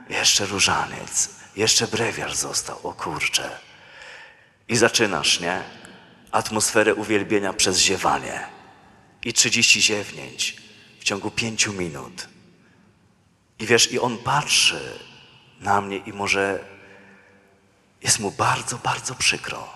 Jeszcze 0.08 0.46
różaniec, 0.46 1.30
jeszcze 1.56 1.86
brewiarz 1.86 2.34
został, 2.34 2.78
o 2.82 2.92
kurcze. 2.92 3.58
I 4.68 4.76
zaczynasz, 4.76 5.40
nie? 5.40 5.62
Atmosferę 6.32 6.94
uwielbienia 6.94 7.52
przez 7.52 7.78
ziewanie 7.78 8.46
i 9.24 9.32
30 9.32 9.82
ziewnięć 9.82 10.56
w 11.00 11.04
ciągu 11.04 11.30
pięciu 11.30 11.72
minut. 11.72 12.28
I 13.58 13.66
wiesz, 13.66 13.92
i 13.92 13.98
on 13.98 14.18
patrzy 14.18 14.98
na 15.60 15.80
mnie 15.80 15.96
i 15.96 16.12
może 16.12 16.64
jest 18.02 18.18
mu 18.18 18.30
bardzo, 18.30 18.78
bardzo 18.78 19.14
przykro, 19.14 19.68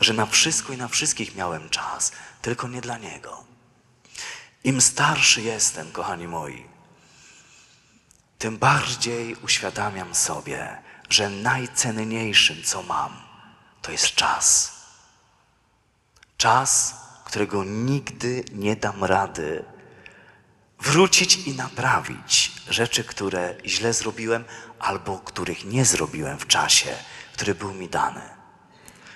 że 0.00 0.12
na 0.12 0.26
wszystko 0.26 0.72
i 0.72 0.76
na 0.76 0.88
wszystkich 0.88 1.34
miałem 1.34 1.68
czas, 1.68 2.12
tylko 2.42 2.68
nie 2.68 2.80
dla 2.80 2.98
niego. 2.98 3.44
Im 4.64 4.80
starszy 4.80 5.42
jestem, 5.42 5.92
kochani 5.92 6.28
moi, 6.28 6.64
tym 8.38 8.58
bardziej 8.58 9.34
uświadamiam 9.34 10.14
sobie, 10.14 10.82
że 11.10 11.30
najcenniejszym, 11.30 12.62
co 12.64 12.82
mam, 12.82 13.22
to 13.82 13.92
jest 13.92 14.14
czas. 14.14 14.72
Czas, 16.36 16.94
którego 17.24 17.64
nigdy 17.64 18.44
nie 18.52 18.76
dam 18.76 19.04
rady 19.04 19.64
wrócić 20.80 21.36
i 21.36 21.52
naprawić 21.52 22.52
rzeczy, 22.68 23.04
które 23.04 23.54
źle 23.66 23.92
zrobiłem 23.92 24.44
albo 24.78 25.18
których 25.18 25.64
nie 25.64 25.84
zrobiłem 25.84 26.38
w 26.38 26.46
czasie, 26.46 26.90
który 27.32 27.54
był 27.54 27.74
mi 27.74 27.88
dany. 27.88 28.20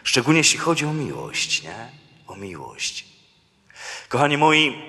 Szczególnie 0.04 0.40
jeśli 0.40 0.58
chodzi 0.58 0.86
o 0.86 0.92
miłość, 0.92 1.62
nie? 1.62 1.88
O 2.26 2.36
miłość. 2.36 3.06
Kochani 4.08 4.36
moi, 4.36 4.82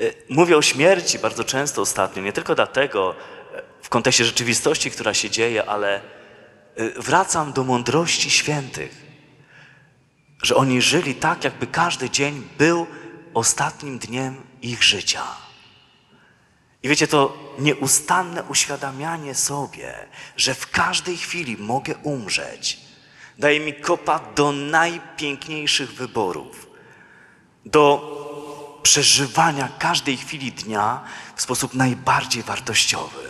y, 0.00 0.14
mówię 0.28 0.56
o 0.56 0.62
śmierci 0.62 1.18
bardzo 1.18 1.44
często 1.44 1.82
ostatnio, 1.82 2.22
nie 2.22 2.32
tylko 2.32 2.54
dlatego, 2.54 3.14
y, 3.14 3.62
w 3.82 3.88
kontekście 3.88 4.24
rzeczywistości, 4.24 4.90
która 4.90 5.14
się 5.14 5.30
dzieje, 5.30 5.64
ale 5.64 6.00
y, 6.80 6.92
wracam 6.96 7.52
do 7.52 7.64
mądrości 7.64 8.30
świętych 8.30 9.08
że 10.42 10.56
oni 10.56 10.82
żyli 10.82 11.14
tak, 11.14 11.44
jakby 11.44 11.66
każdy 11.66 12.10
dzień 12.10 12.48
był 12.58 12.86
ostatnim 13.34 13.98
dniem 13.98 14.46
ich 14.62 14.84
życia. 14.84 15.22
I 16.82 16.88
wiecie, 16.88 17.08
to 17.08 17.38
nieustanne 17.58 18.44
uświadamianie 18.44 19.34
sobie, 19.34 19.94
że 20.36 20.54
w 20.54 20.70
każdej 20.70 21.16
chwili 21.16 21.56
mogę 21.56 21.94
umrzeć, 22.02 22.80
daje 23.38 23.60
mi 23.60 23.74
kopa 23.74 24.20
do 24.34 24.52
najpiękniejszych 24.52 25.94
wyborów, 25.94 26.66
do 27.66 28.18
przeżywania 28.82 29.68
każdej 29.78 30.16
chwili 30.16 30.52
dnia 30.52 31.04
w 31.36 31.42
sposób 31.42 31.74
najbardziej 31.74 32.42
wartościowy. 32.42 33.28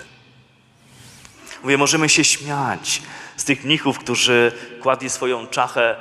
Mówię, 1.63 1.79
możemy 1.79 2.09
się 2.09 2.25
śmiać 2.25 3.03
z 3.37 3.45
tych 3.45 3.65
mnichów, 3.65 3.99
którzy 3.99 4.53
kładli 4.83 5.11
swoją 5.11 5.47
czachę 5.47 5.97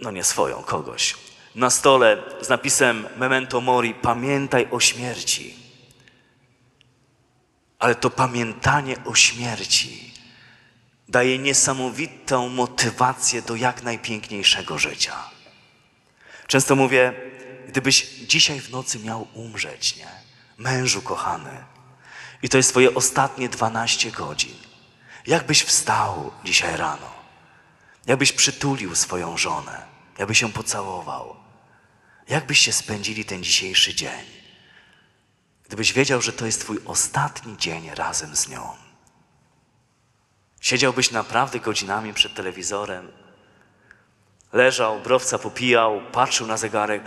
no 0.00 0.10
nie 0.10 0.24
swoją, 0.24 0.62
kogoś, 0.62 1.14
na 1.54 1.70
stole 1.70 2.22
z 2.40 2.48
napisem 2.48 3.06
Memento 3.16 3.60
Mori, 3.60 3.94
pamiętaj 3.94 4.68
o 4.70 4.80
śmierci. 4.80 5.65
Ale 7.78 7.94
to 7.94 8.10
pamiętanie 8.10 8.96
o 9.04 9.14
śmierci 9.14 10.12
daje 11.08 11.38
niesamowitą 11.38 12.48
motywację 12.48 13.42
do 13.42 13.56
jak 13.56 13.82
najpiękniejszego 13.82 14.78
życia. 14.78 15.30
Często 16.46 16.76
mówię, 16.76 17.12
gdybyś 17.68 18.06
dzisiaj 18.06 18.60
w 18.60 18.70
nocy 18.70 18.98
miał 18.98 19.26
umrzeć, 19.34 19.96
nie? 19.96 20.08
Mężu 20.58 21.02
kochany, 21.02 21.64
i 22.42 22.48
to 22.48 22.56
jest 22.56 22.70
twoje 22.70 22.94
ostatnie 22.94 23.48
12 23.48 24.10
godzin, 24.10 24.54
jakbyś 25.26 25.62
wstał 25.62 26.32
dzisiaj 26.44 26.76
rano? 26.76 27.16
Jakbyś 28.06 28.32
przytulił 28.32 28.94
swoją 28.94 29.36
żonę, 29.36 29.86
jakbyś 30.18 30.40
ją 30.40 30.52
pocałował, 30.52 31.36
jakbyście 32.28 32.72
spędzili 32.72 33.24
ten 33.24 33.42
dzisiejszy 33.44 33.94
dzień, 33.94 34.35
gdybyś 35.66 35.92
wiedział, 35.92 36.22
że 36.22 36.32
to 36.32 36.46
jest 36.46 36.60
Twój 36.60 36.78
ostatni 36.84 37.56
dzień 37.56 37.90
razem 37.94 38.36
z 38.36 38.48
nią. 38.48 38.76
Siedziałbyś 40.60 41.10
naprawdę 41.10 41.60
godzinami 41.60 42.14
przed 42.14 42.34
telewizorem, 42.34 43.12
leżał, 44.52 45.00
browca 45.00 45.38
popijał, 45.38 46.00
patrzył 46.12 46.46
na 46.46 46.56
zegarek. 46.56 47.02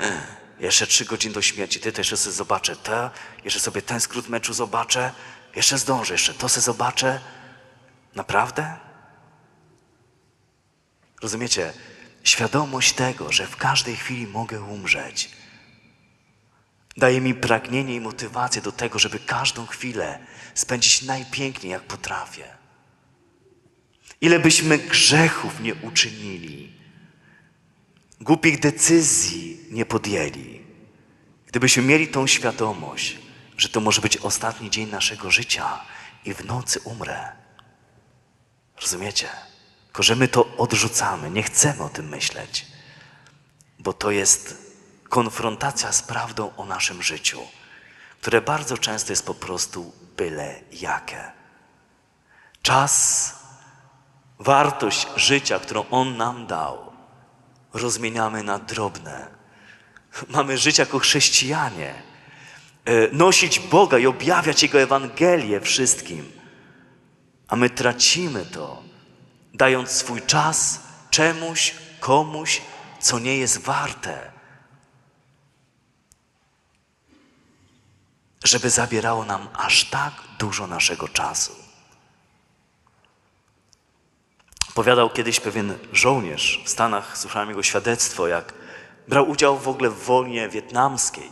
Jeszcze 0.60 0.88
trzy 0.88 1.06
godziny 1.06 1.34
do 1.34 1.42
śmierci, 1.42 1.80
ty 1.80 1.92
też 1.92 2.20
sobie 2.20 2.34
zobaczę 2.34 2.76
te, 2.76 3.10
jeszcze 3.44 3.60
sobie 3.60 3.82
ten 3.82 4.00
skrót 4.00 4.30
meczu 4.30 4.54
zobaczę, 4.54 5.12
jeszcze 5.56 5.78
zdążę, 5.78 6.14
jeszcze 6.14 6.34
to 6.34 6.50
sobie 6.50 6.62
zobaczę. 6.62 7.20
Naprawdę? 8.16 8.78
Rozumiecie? 11.22 11.74
Świadomość 12.24 12.94
tego, 12.94 13.32
że 13.32 13.48
w 13.48 13.58
każdej 13.58 13.96
chwili 13.96 14.28
mogę 14.28 14.62
umrzeć, 14.62 15.32
daje 17.00 17.22
mi 17.22 17.34
pragnienie 17.34 17.96
i 17.96 18.00
motywację 18.00 18.62
do 18.62 18.72
tego, 18.72 19.00
żeby 19.00 19.20
każdą 19.20 19.66
chwilę 19.66 20.20
spędzić 20.54 21.02
najpiękniej, 21.02 21.72
jak 21.72 21.84
potrafię. 21.84 22.44
Ile 24.22 24.40
byśmy 24.40 24.78
grzechów 24.78 25.60
nie 25.60 25.76
uczynili, 25.76 26.74
głupich 28.22 28.60
decyzji 28.60 29.60
nie 29.72 29.86
podjęli, 29.86 30.62
gdybyśmy 31.48 31.84
mieli 31.84 32.08
tą 32.08 32.28
świadomość, 32.28 33.18
że 33.58 33.70
to 33.70 33.82
może 33.82 34.02
być 34.02 34.18
ostatni 34.18 34.70
dzień 34.70 34.90
naszego 34.90 35.32
życia 35.32 35.82
i 36.26 36.34
w 36.34 36.46
nocy 36.46 36.80
umrę. 36.80 37.32
Rozumiecie? 38.82 39.30
Tylko, 39.86 40.04
że 40.04 40.16
my 40.16 40.28
to 40.28 40.58
odrzucamy, 40.58 41.32
nie 41.32 41.44
chcemy 41.44 41.84
o 41.84 41.90
tym 41.90 42.10
myśleć, 42.10 42.66
bo 43.80 43.94
to 43.94 44.12
jest 44.12 44.69
konfrontacja 45.10 45.92
z 45.92 46.02
prawdą 46.02 46.56
o 46.58 46.66
naszym 46.66 47.04
życiu, 47.04 47.42
które 48.22 48.42
bardzo 48.42 48.78
często 48.78 49.12
jest 49.12 49.26
po 49.26 49.34
prostu 49.34 49.94
byle 50.18 50.56
jakie. 50.72 51.32
Czas, 52.62 53.34
wartość 54.40 55.08
życia, 55.16 55.60
którą 55.60 55.86
On 55.92 56.18
nam 56.18 56.48
dał, 56.48 56.94
rozmieniamy 57.74 58.44
na 58.44 58.60
drobne. 58.60 59.28
Mamy 60.30 60.58
żyć 60.58 60.78
jako 60.78 61.00
chrześcijanie, 61.00 61.94
e, 62.86 63.08
nosić 63.12 63.60
Boga 63.60 63.98
i 63.98 64.08
objawiać 64.08 64.64
Jego 64.64 64.82
Ewangelię 64.82 65.62
wszystkim. 65.62 66.32
A 67.48 67.56
my 67.56 67.70
tracimy 67.70 68.46
to, 68.46 68.84
dając 69.54 69.92
swój 69.92 70.22
czas 70.22 70.80
czemuś, 71.10 71.76
komuś, 72.00 72.62
co 73.00 73.20
nie 73.20 73.38
jest 73.38 73.58
warte, 73.58 74.39
żeby 78.50 78.70
zabierało 78.70 79.26
nam 79.26 79.48
aż 79.54 79.86
tak 79.86 80.14
dużo 80.40 80.68
naszego 80.68 81.08
czasu. 81.08 81.52
Powiadał 84.74 85.10
kiedyś 85.10 85.40
pewien 85.40 85.78
żołnierz 85.94 86.62
w 86.66 86.70
Stanach, 86.70 87.18
słyszałem 87.18 87.50
jego 87.50 87.64
świadectwo, 87.64 88.28
jak 88.28 88.54
brał 89.08 89.30
udział 89.30 89.58
w 89.58 89.68
ogóle 89.68 89.90
w 89.90 90.04
wojnie 90.04 90.50
wietnamskiej 90.50 91.30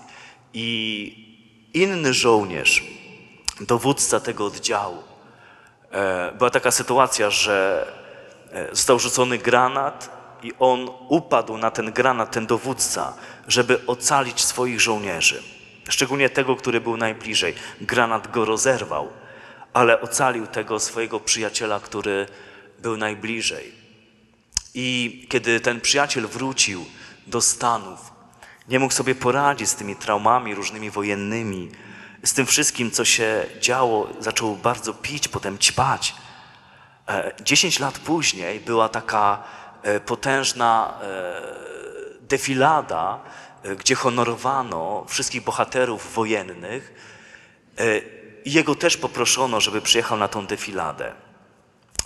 i 0.54 0.70
inny 1.74 2.14
żołnierz, 2.14 2.84
dowódca 3.60 4.20
tego 4.20 4.46
oddziału, 4.46 5.04
e, 5.92 6.32
była 6.32 6.50
taka 6.50 6.72
sytuacja, 6.72 7.30
że 7.30 7.88
e, 8.52 8.76
został 8.76 9.00
rzucony 9.00 9.38
granat 9.38 10.10
i 10.44 10.54
on 10.60 10.90
upadł 11.10 11.58
na 11.58 11.72
ten 11.72 11.92
granat, 11.92 12.32
ten 12.32 12.48
dowódca, 12.48 13.14
żeby 13.48 13.86
ocalić 13.88 14.44
swoich 14.44 14.82
żołnierzy. 14.82 15.57
Szczególnie 15.90 16.30
tego, 16.30 16.56
który 16.56 16.82
był 16.82 16.98
najbliżej. 16.98 17.54
Granat 17.82 18.32
go 18.32 18.46
rozerwał, 18.46 19.10
ale 19.74 20.02
ocalił 20.02 20.48
tego 20.48 20.80
swojego 20.80 21.20
przyjaciela, 21.20 21.80
który 21.80 22.28
był 22.80 22.98
najbliżej. 22.98 23.72
I 24.74 25.26
kiedy 25.30 25.60
ten 25.60 25.82
przyjaciel 25.82 26.28
wrócił 26.28 26.86
do 27.28 27.42
Stanów, 27.42 28.12
nie 28.70 28.80
mógł 28.80 28.94
sobie 28.94 29.16
poradzić 29.16 29.70
z 29.70 29.76
tymi 29.76 29.96
traumami 29.96 30.56
różnymi 30.56 30.90
wojennymi, 30.92 31.72
z 32.24 32.34
tym 32.34 32.46
wszystkim, 32.46 32.92
co 32.92 33.06
się 33.06 33.46
działo, 33.60 34.10
zaczął 34.20 34.56
bardzo 34.56 34.94
pić, 34.94 35.28
potem 35.28 35.58
ćpać. 35.58 36.16
E, 37.10 37.32
dziesięć 37.44 37.80
lat 37.80 38.00
później 38.00 38.60
była 38.60 38.90
taka 38.90 39.44
e, 39.84 40.00
potężna 40.00 40.94
e, 41.02 41.42
defilada, 42.22 43.20
gdzie 43.80 43.96
honorowano 43.96 45.06
wszystkich 45.08 45.44
bohaterów 45.44 46.14
wojennych. 46.14 46.94
I 48.46 48.54
jego 48.54 48.76
też 48.76 48.98
poproszono, 48.98 49.62
żeby 49.62 49.82
przyjechał 49.82 50.18
na 50.18 50.28
tą 50.28 50.48
defiladę. 50.48 51.14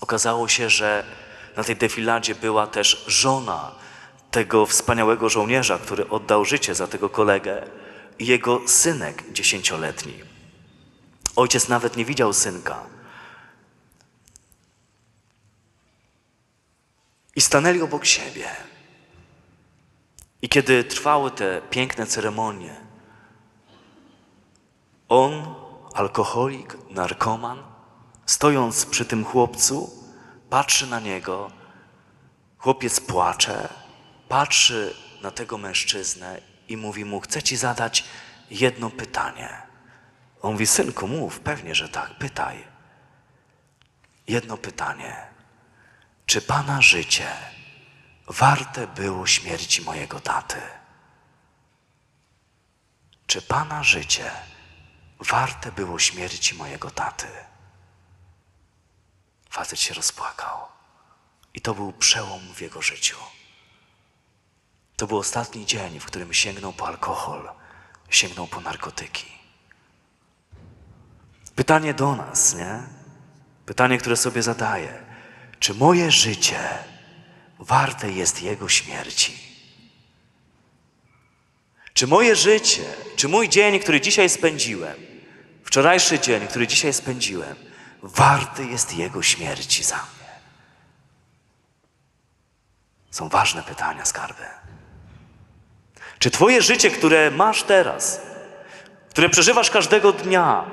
Okazało 0.02 0.48
się, 0.48 0.70
że 0.70 1.04
na 1.58 1.64
tej 1.64 1.76
defiladzie 1.76 2.36
była 2.36 2.68
też 2.68 3.04
żona 3.08 3.76
tego 4.32 4.66
wspaniałego 4.66 5.30
żołnierza, 5.30 5.80
który 5.80 6.10
oddał 6.10 6.46
życie 6.46 6.76
za 6.76 6.88
tego 6.88 7.10
kolegę 7.10 7.68
i 8.20 8.26
jego 8.26 8.62
synek 8.68 9.24
dziesięcioletni. 9.32 10.14
Ojciec 11.36 11.68
nawet 11.68 11.98
nie 11.98 12.06
widział 12.06 12.34
synka. 12.34 12.84
I 17.36 17.42
stanęli 17.42 17.82
obok 17.82 18.06
siebie. 18.06 18.71
I 20.42 20.50
kiedy 20.50 20.84
trwały 20.84 21.32
te 21.32 21.62
piękne 21.62 22.06
ceremonie, 22.06 22.76
on, 25.10 25.56
alkoholik, 25.94 26.78
narkoman, 26.90 27.64
stojąc 28.26 28.86
przy 28.86 29.06
tym 29.06 29.26
chłopcu, 29.26 29.92
patrzy 30.50 30.88
na 30.88 31.00
niego, 31.00 31.52
chłopiec 32.58 33.00
płacze, 33.00 33.70
patrzy 34.30 34.96
na 35.22 35.32
tego 35.32 35.58
mężczyznę 35.58 36.42
i 36.68 36.78
mówi 36.78 37.06
mu: 37.06 37.20
Chcę 37.20 37.44
ci 37.44 37.58
zadać 37.58 38.04
jedno 38.52 38.90
pytanie. 38.90 39.50
On 40.42 40.52
mówi: 40.52 40.68
Synku, 40.68 41.08
mów, 41.08 41.40
pewnie, 41.40 41.76
że 41.76 41.90
tak, 41.90 42.18
pytaj. 42.18 42.64
Jedno 44.28 44.58
pytanie. 44.58 45.16
Czy 46.26 46.42
pana 46.42 46.82
życie 46.82 47.28
warte 48.28 48.88
było 48.88 49.28
śmierci 49.28 49.82
mojego 49.82 50.20
taty? 50.20 50.62
Czy 53.28 53.42
pana 53.42 53.84
życie 53.84 54.32
warte 55.20 55.72
było 55.72 56.00
śmierci 56.00 56.56
mojego 56.56 56.92
taty? 56.92 57.28
Facet 59.50 59.80
się 59.80 59.94
rozpłakał. 59.94 60.58
I 61.54 61.62
to 61.62 61.74
był 61.74 61.94
przełom 61.94 62.54
w 62.54 62.62
jego 62.62 62.82
życiu. 62.82 63.18
To 64.98 65.08
był 65.08 65.18
ostatni 65.18 65.66
dzień, 65.66 66.00
w 66.00 66.06
którym 66.06 66.34
sięgnął 66.34 66.74
po 66.74 66.88
alkohol, 66.88 67.50
sięgnął 68.10 68.48
po 68.48 68.62
narkotyki. 68.62 69.32
Pytanie 71.56 71.94
do 71.94 72.16
nas, 72.16 72.56
nie? 72.56 72.84
Pytanie, 73.66 73.98
które 73.98 74.18
sobie 74.18 74.44
zadaję. 74.44 75.06
Czy 75.60 75.74
moje 75.74 76.12
życie 76.12 76.91
warte 77.62 78.12
jest 78.12 78.42
Jego 78.42 78.70
śmierci? 78.70 79.34
Czy 81.94 82.08
moje 82.08 82.36
życie, 82.36 82.84
czy 83.16 83.28
mój 83.28 83.50
dzień, 83.50 83.80
który 83.80 84.02
dzisiaj 84.02 84.30
spędziłem, 84.30 84.96
wczorajszy 85.64 86.20
dzień, 86.20 86.48
który 86.48 86.68
dzisiaj 86.68 86.94
spędziłem, 86.94 87.56
warty 88.02 88.66
jest 88.66 88.94
Jego 88.94 89.22
śmierci 89.24 89.84
za 89.84 89.96
mnie? 89.96 90.32
Są 93.12 93.30
ważne 93.30 93.64
pytania, 93.64 94.06
skarby. 94.06 94.44
Czy 96.20 96.32
Twoje 96.32 96.62
życie, 96.62 96.92
które 96.92 97.32
masz 97.32 97.64
teraz, 97.64 98.22
które 99.10 99.30
przeżywasz 99.30 99.70
każdego 99.70 100.12
dnia, 100.12 100.66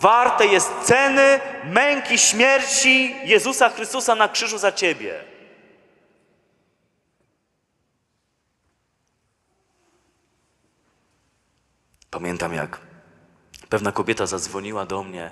warte 0.00 0.46
jest 0.46 0.72
ceny 0.84 1.40
męki 1.64 2.18
śmierci 2.18 3.14
Jezusa 3.24 3.68
Chrystusa 3.68 4.14
na 4.14 4.28
krzyżu 4.28 4.58
za 4.58 4.72
Ciebie? 4.72 5.35
Pamiętam, 12.16 12.54
jak 12.54 12.80
pewna 13.68 13.92
kobieta 13.92 14.26
zadzwoniła 14.26 14.86
do 14.86 15.02
mnie 15.02 15.24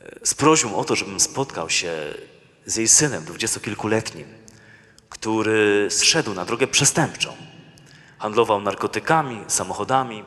e, 0.00 0.26
z 0.26 0.34
prośbą 0.34 0.76
o 0.76 0.84
to, 0.84 0.96
żebym 0.96 1.20
spotkał 1.20 1.70
się 1.70 2.14
z 2.66 2.76
jej 2.76 2.88
synem, 2.88 3.24
dwudziestokilkuletnim, 3.24 4.26
który 5.08 5.88
zszedł 5.90 6.34
na 6.34 6.44
drogę 6.44 6.66
przestępczą. 6.66 7.36
Handlował 8.18 8.60
narkotykami, 8.60 9.44
samochodami 9.48 10.24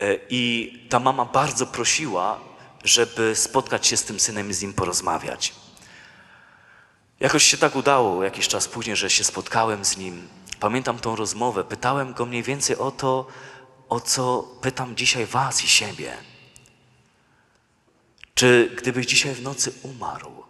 e, 0.00 0.16
i 0.30 0.72
ta 0.88 1.00
mama 1.00 1.24
bardzo 1.24 1.66
prosiła, 1.66 2.40
żeby 2.84 3.36
spotkać 3.36 3.86
się 3.86 3.96
z 3.96 4.04
tym 4.04 4.20
synem 4.20 4.50
i 4.50 4.54
z 4.54 4.62
nim 4.62 4.72
porozmawiać. 4.72 5.54
Jakoś 7.20 7.44
się 7.44 7.56
tak 7.56 7.76
udało 7.76 8.24
jakiś 8.24 8.48
czas 8.48 8.68
później, 8.68 8.96
że 8.96 9.10
się 9.10 9.24
spotkałem 9.24 9.84
z 9.84 9.96
nim. 9.96 10.28
Pamiętam 10.60 10.98
tą 10.98 11.16
rozmowę. 11.16 11.64
Pytałem 11.64 12.12
go 12.12 12.26
mniej 12.26 12.42
więcej 12.42 12.76
o 12.76 12.90
to, 12.90 13.26
o 13.88 14.00
co 14.00 14.42
pytam 14.42 14.96
dzisiaj 14.96 15.26
Was 15.26 15.64
i 15.64 15.68
siebie. 15.68 16.16
Czy 18.34 18.74
gdybyś 18.78 19.06
dzisiaj 19.06 19.34
w 19.34 19.42
nocy 19.42 19.72
umarł, 19.82 20.44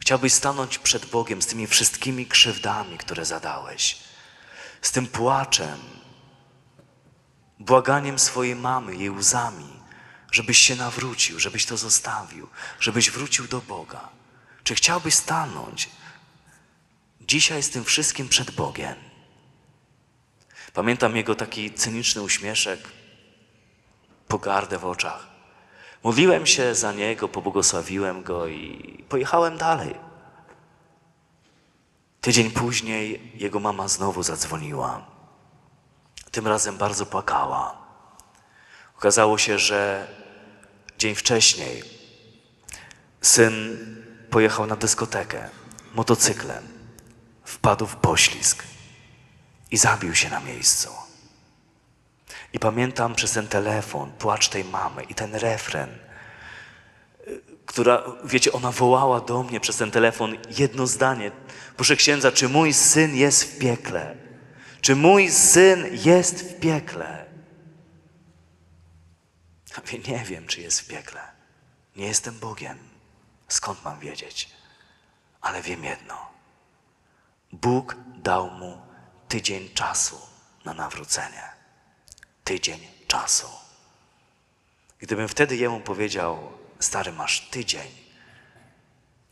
chciałbyś 0.00 0.32
stanąć 0.32 0.78
przed 0.78 1.06
Bogiem 1.06 1.42
z 1.42 1.46
tymi 1.46 1.66
wszystkimi 1.66 2.26
krzywdami, 2.26 2.98
które 2.98 3.24
zadałeś, 3.24 3.98
z 4.82 4.92
tym 4.92 5.06
płaczem, 5.06 5.78
błaganiem 7.58 8.18
swojej 8.18 8.56
mamy, 8.56 8.96
jej 8.96 9.10
łzami, 9.10 9.72
żebyś 10.30 10.58
się 10.58 10.76
nawrócił, 10.76 11.40
żebyś 11.40 11.66
to 11.66 11.76
zostawił, 11.76 12.48
żebyś 12.80 13.10
wrócił 13.10 13.48
do 13.48 13.60
Boga? 13.60 14.08
Czy 14.64 14.74
chciałbyś 14.74 15.14
stanąć 15.14 15.88
dzisiaj 17.20 17.62
z 17.62 17.70
tym 17.70 17.84
wszystkim 17.84 18.28
przed 18.28 18.50
Bogiem? 18.50 19.13
Pamiętam 20.74 21.16
jego 21.16 21.34
taki 21.34 21.72
cyniczny 21.72 22.22
uśmieszek, 22.22 22.80
pogardę 24.28 24.78
w 24.78 24.84
oczach. 24.84 25.26
Modliłem 26.04 26.46
się 26.46 26.74
za 26.74 26.92
niego, 26.92 27.28
pobłogosławiłem 27.28 28.22
go 28.22 28.46
i 28.46 29.04
pojechałem 29.08 29.58
dalej. 29.58 29.94
Tydzień 32.20 32.50
później 32.50 33.32
jego 33.34 33.60
mama 33.60 33.88
znowu 33.88 34.22
zadzwoniła. 34.22 35.06
Tym 36.30 36.46
razem 36.46 36.78
bardzo 36.78 37.06
płakała. 37.06 37.76
Okazało 38.96 39.38
się, 39.38 39.58
że 39.58 40.08
dzień 40.98 41.14
wcześniej 41.14 41.82
syn 43.20 43.78
pojechał 44.30 44.66
na 44.66 44.76
dyskotekę 44.76 45.50
motocyklem, 45.94 46.68
wpadł 47.44 47.86
w 47.86 47.96
poślizg 47.96 48.73
i 49.74 49.76
zabił 49.76 50.14
się 50.14 50.30
na 50.30 50.40
miejscu. 50.40 50.88
I 52.52 52.58
pamiętam 52.58 53.14
przez 53.14 53.32
ten 53.32 53.48
telefon 53.48 54.12
płacz 54.12 54.48
tej 54.48 54.64
mamy 54.64 55.02
i 55.02 55.14
ten 55.14 55.34
refren, 55.34 55.98
która, 57.66 58.02
wiecie, 58.24 58.52
ona 58.52 58.70
wołała 58.70 59.20
do 59.20 59.42
mnie 59.42 59.60
przez 59.60 59.76
ten 59.76 59.90
telefon 59.90 60.36
jedno 60.58 60.86
zdanie. 60.86 61.30
Proszę 61.76 61.96
księdza, 61.96 62.32
czy 62.32 62.48
mój 62.48 62.72
syn 62.72 63.16
jest 63.16 63.44
w 63.44 63.58
piekle? 63.58 64.16
Czy 64.80 64.96
mój 64.96 65.30
syn 65.30 65.86
jest 65.92 66.42
w 66.42 66.60
piekle? 66.60 67.26
Ja 69.70 69.76
mówię, 69.80 69.98
nie 70.12 70.24
wiem, 70.24 70.46
czy 70.46 70.60
jest 70.60 70.80
w 70.80 70.86
piekle. 70.86 71.20
Nie 71.96 72.06
jestem 72.06 72.38
Bogiem. 72.38 72.78
Skąd 73.48 73.84
mam 73.84 74.00
wiedzieć? 74.00 74.50
Ale 75.40 75.62
wiem 75.62 75.84
jedno. 75.84 76.30
Bóg 77.52 77.96
dał 78.22 78.50
mu 78.50 78.83
tydzień 79.34 79.68
czasu 79.74 80.20
na 80.64 80.74
nawrócenie. 80.74 81.42
Tydzień 82.44 82.80
czasu. 83.06 83.46
Gdybym 84.98 85.28
wtedy 85.28 85.56
jemu 85.56 85.80
powiedział, 85.80 86.52
stary, 86.78 87.12
masz 87.12 87.40
tydzień, 87.40 87.88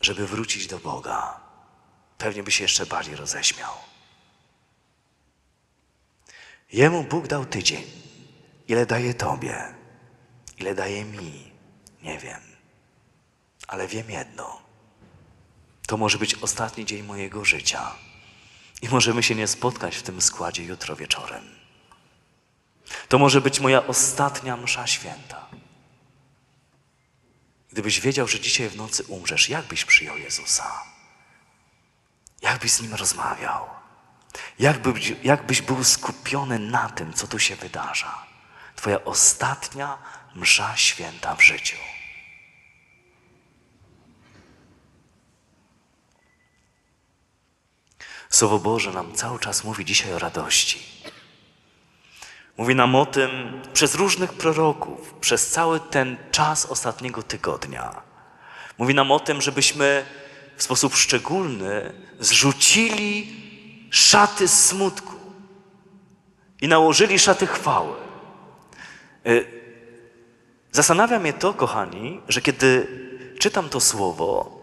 żeby 0.01 0.27
wrócić 0.27 0.67
do 0.67 0.79
Boga, 0.79 1.39
pewnie 2.17 2.43
by 2.43 2.51
się 2.51 2.63
jeszcze 2.63 2.85
bardziej 2.85 3.15
roześmiał. 3.15 3.73
Jemu 6.71 7.03
Bóg 7.03 7.27
dał 7.27 7.45
tydzień. 7.45 7.83
Ile 8.67 8.85
daje 8.85 9.13
Tobie? 9.13 9.73
Ile 10.57 10.75
daje 10.75 11.05
mi? 11.05 11.51
Nie 12.01 12.19
wiem. 12.19 12.41
Ale 13.67 13.87
wiem 13.87 14.11
jedno. 14.11 14.61
To 15.87 15.97
może 15.97 16.17
być 16.17 16.35
ostatni 16.35 16.85
dzień 16.85 17.03
mojego 17.03 17.45
życia. 17.45 18.12
I 18.83 18.89
możemy 18.89 19.23
się 19.23 19.35
nie 19.35 19.47
spotkać 19.47 19.95
w 19.95 20.03
tym 20.03 20.21
składzie 20.21 20.63
jutro 20.63 20.95
wieczorem. 20.95 21.43
To 23.07 23.19
może 23.19 23.41
być 23.41 23.59
moja 23.59 23.87
ostatnia 23.87 24.57
msza 24.57 24.87
święta. 24.87 25.47
Gdybyś 27.71 27.99
wiedział, 27.99 28.27
że 28.27 28.39
dzisiaj 28.39 28.69
w 28.69 28.75
nocy 28.75 29.03
umrzesz, 29.03 29.49
jak 29.49 29.65
byś 29.65 29.85
przyjął 29.85 30.17
Jezusa? 30.17 30.83
Jak 32.41 32.59
byś 32.59 32.71
z 32.71 32.81
Nim 32.81 32.93
rozmawiał? 32.93 33.69
Jak, 34.59 34.81
by, 34.81 34.93
jak 35.23 35.45
byś 35.45 35.61
był 35.61 35.83
skupiony 35.83 36.59
na 36.59 36.89
tym, 36.89 37.13
co 37.13 37.27
tu 37.27 37.39
się 37.39 37.55
wydarza? 37.55 38.25
Twoja 38.75 39.03
ostatnia 39.03 39.97
msza 40.35 40.77
święta 40.77 41.35
w 41.35 41.41
życiu. 41.41 41.77
Słowo 48.33 48.59
Boże 48.59 48.91
nam 48.91 49.13
cały 49.13 49.39
czas 49.39 49.63
mówi 49.63 49.85
dzisiaj 49.85 50.13
o 50.13 50.19
radości. 50.19 50.79
Mówi 52.57 52.75
nam 52.75 52.95
o 52.95 53.05
tym 53.05 53.61
przez 53.73 53.95
różnych 53.95 54.33
proroków, 54.33 55.13
przez 55.13 55.49
cały 55.49 55.79
ten 55.79 56.17
czas 56.31 56.65
ostatniego 56.65 57.23
tygodnia. 57.23 58.01
Mówi 58.77 58.93
nam 58.93 59.11
o 59.11 59.19
tym, 59.19 59.41
żebyśmy 59.41 60.05
w 60.57 60.63
sposób 60.63 60.95
szczególny 60.95 61.93
zrzucili 62.19 63.35
szaty 63.89 64.47
smutku 64.47 65.13
i 66.61 66.67
nałożyli 66.67 67.19
szaty 67.19 67.47
chwały. 67.47 67.95
Y, 69.27 69.47
zastanawia 70.71 71.19
mnie 71.19 71.33
to, 71.33 71.53
kochani, 71.53 72.21
że 72.27 72.41
kiedy 72.41 72.87
czytam 73.39 73.69
to 73.69 73.79
słowo, 73.79 74.62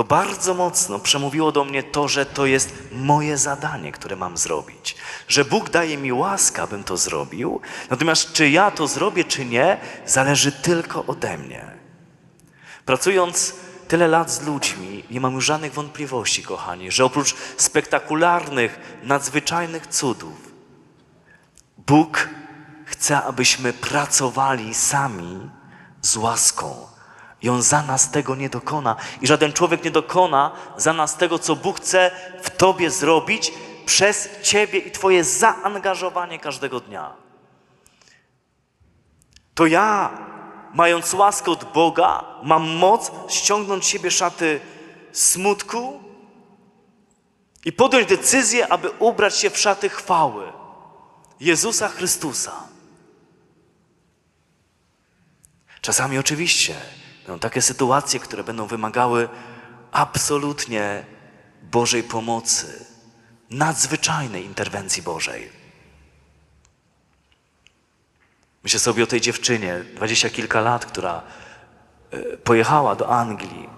to 0.00 0.04
bardzo 0.04 0.54
mocno 0.54 0.98
przemówiło 0.98 1.52
do 1.52 1.64
mnie 1.64 1.82
to, 1.82 2.08
że 2.08 2.26
to 2.26 2.46
jest 2.46 2.74
moje 2.92 3.38
zadanie, 3.38 3.92
które 3.92 4.16
mam 4.16 4.36
zrobić. 4.36 4.96
Że 5.28 5.44
Bóg 5.44 5.70
daje 5.70 5.98
mi 5.98 6.12
łaskę, 6.12 6.62
abym 6.62 6.84
to 6.84 6.96
zrobił, 6.96 7.60
natomiast 7.90 8.32
czy 8.32 8.50
ja 8.50 8.70
to 8.70 8.86
zrobię, 8.86 9.24
czy 9.24 9.44
nie, 9.44 9.80
zależy 10.06 10.52
tylko 10.52 11.06
ode 11.06 11.38
mnie. 11.38 11.64
Pracując 12.84 13.54
tyle 13.88 14.08
lat 14.08 14.30
z 14.30 14.42
ludźmi, 14.42 15.04
nie 15.10 15.20
mam 15.20 15.34
już 15.34 15.44
żadnych 15.44 15.72
wątpliwości, 15.72 16.42
kochani, 16.42 16.90
że 16.90 17.04
oprócz 17.04 17.34
spektakularnych, 17.56 18.78
nadzwyczajnych 19.02 19.86
cudów, 19.86 20.52
Bóg 21.78 22.28
chce, 22.84 23.22
abyśmy 23.22 23.72
pracowali 23.72 24.74
sami 24.74 25.50
z 26.02 26.16
łaską 26.16 26.89
i 27.42 27.48
On 27.48 27.62
za 27.62 27.82
nas 27.82 28.10
tego 28.10 28.34
nie 28.34 28.50
dokona. 28.50 28.96
I 29.20 29.26
żaden 29.26 29.52
człowiek 29.52 29.84
nie 29.84 29.90
dokona 29.90 30.52
za 30.76 30.92
nas 30.92 31.16
tego, 31.16 31.38
co 31.38 31.56
Bóg 31.56 31.80
chce 31.80 32.10
w 32.42 32.50
Tobie 32.50 32.90
zrobić 32.90 33.52
przez 33.86 34.28
Ciebie 34.42 34.78
i 34.78 34.90
Twoje 34.90 35.24
zaangażowanie 35.24 36.38
każdego 36.38 36.80
dnia. 36.80 37.12
To 39.54 39.66
ja, 39.66 40.10
mając 40.74 41.14
łaskę 41.14 41.50
od 41.50 41.72
Boga, 41.72 42.24
mam 42.42 42.68
moc 42.68 43.12
ściągnąć 43.28 43.84
z 43.84 43.88
siebie 43.88 44.10
szaty 44.10 44.60
smutku 45.12 46.02
i 47.64 47.72
podjąć 47.72 48.08
decyzję, 48.08 48.72
aby 48.72 48.90
ubrać 48.90 49.36
się 49.36 49.50
w 49.50 49.58
szaty 49.58 49.88
chwały 49.88 50.52
Jezusa 51.40 51.88
Chrystusa. 51.88 52.52
Czasami 55.80 56.18
oczywiście 56.18 56.74
Będą 57.30 57.40
takie 57.40 57.62
sytuacje, 57.62 58.20
które 58.20 58.44
będą 58.44 58.66
wymagały 58.66 59.28
absolutnie 59.92 61.04
Bożej 61.62 62.02
pomocy, 62.02 62.84
nadzwyczajnej 63.50 64.44
interwencji 64.44 65.02
Bożej. 65.02 65.50
Myślę 68.62 68.80
sobie 68.80 69.04
o 69.04 69.06
tej 69.06 69.20
dziewczynie, 69.20 69.84
dwadzieścia 69.94 70.30
kilka 70.30 70.60
lat, 70.60 70.86
która 70.86 71.22
e, 72.10 72.36
pojechała 72.36 72.96
do 72.96 73.08
Anglii. 73.08 73.68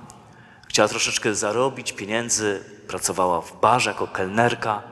Chciała 0.69 0.88
troszeczkę 0.88 1.35
zarobić 1.35 1.93
pieniędzy, 1.93 2.65
pracowała 2.88 3.41
w 3.41 3.61
barze 3.61 3.91
jako 3.91 4.07
kelnerka. 4.07 4.83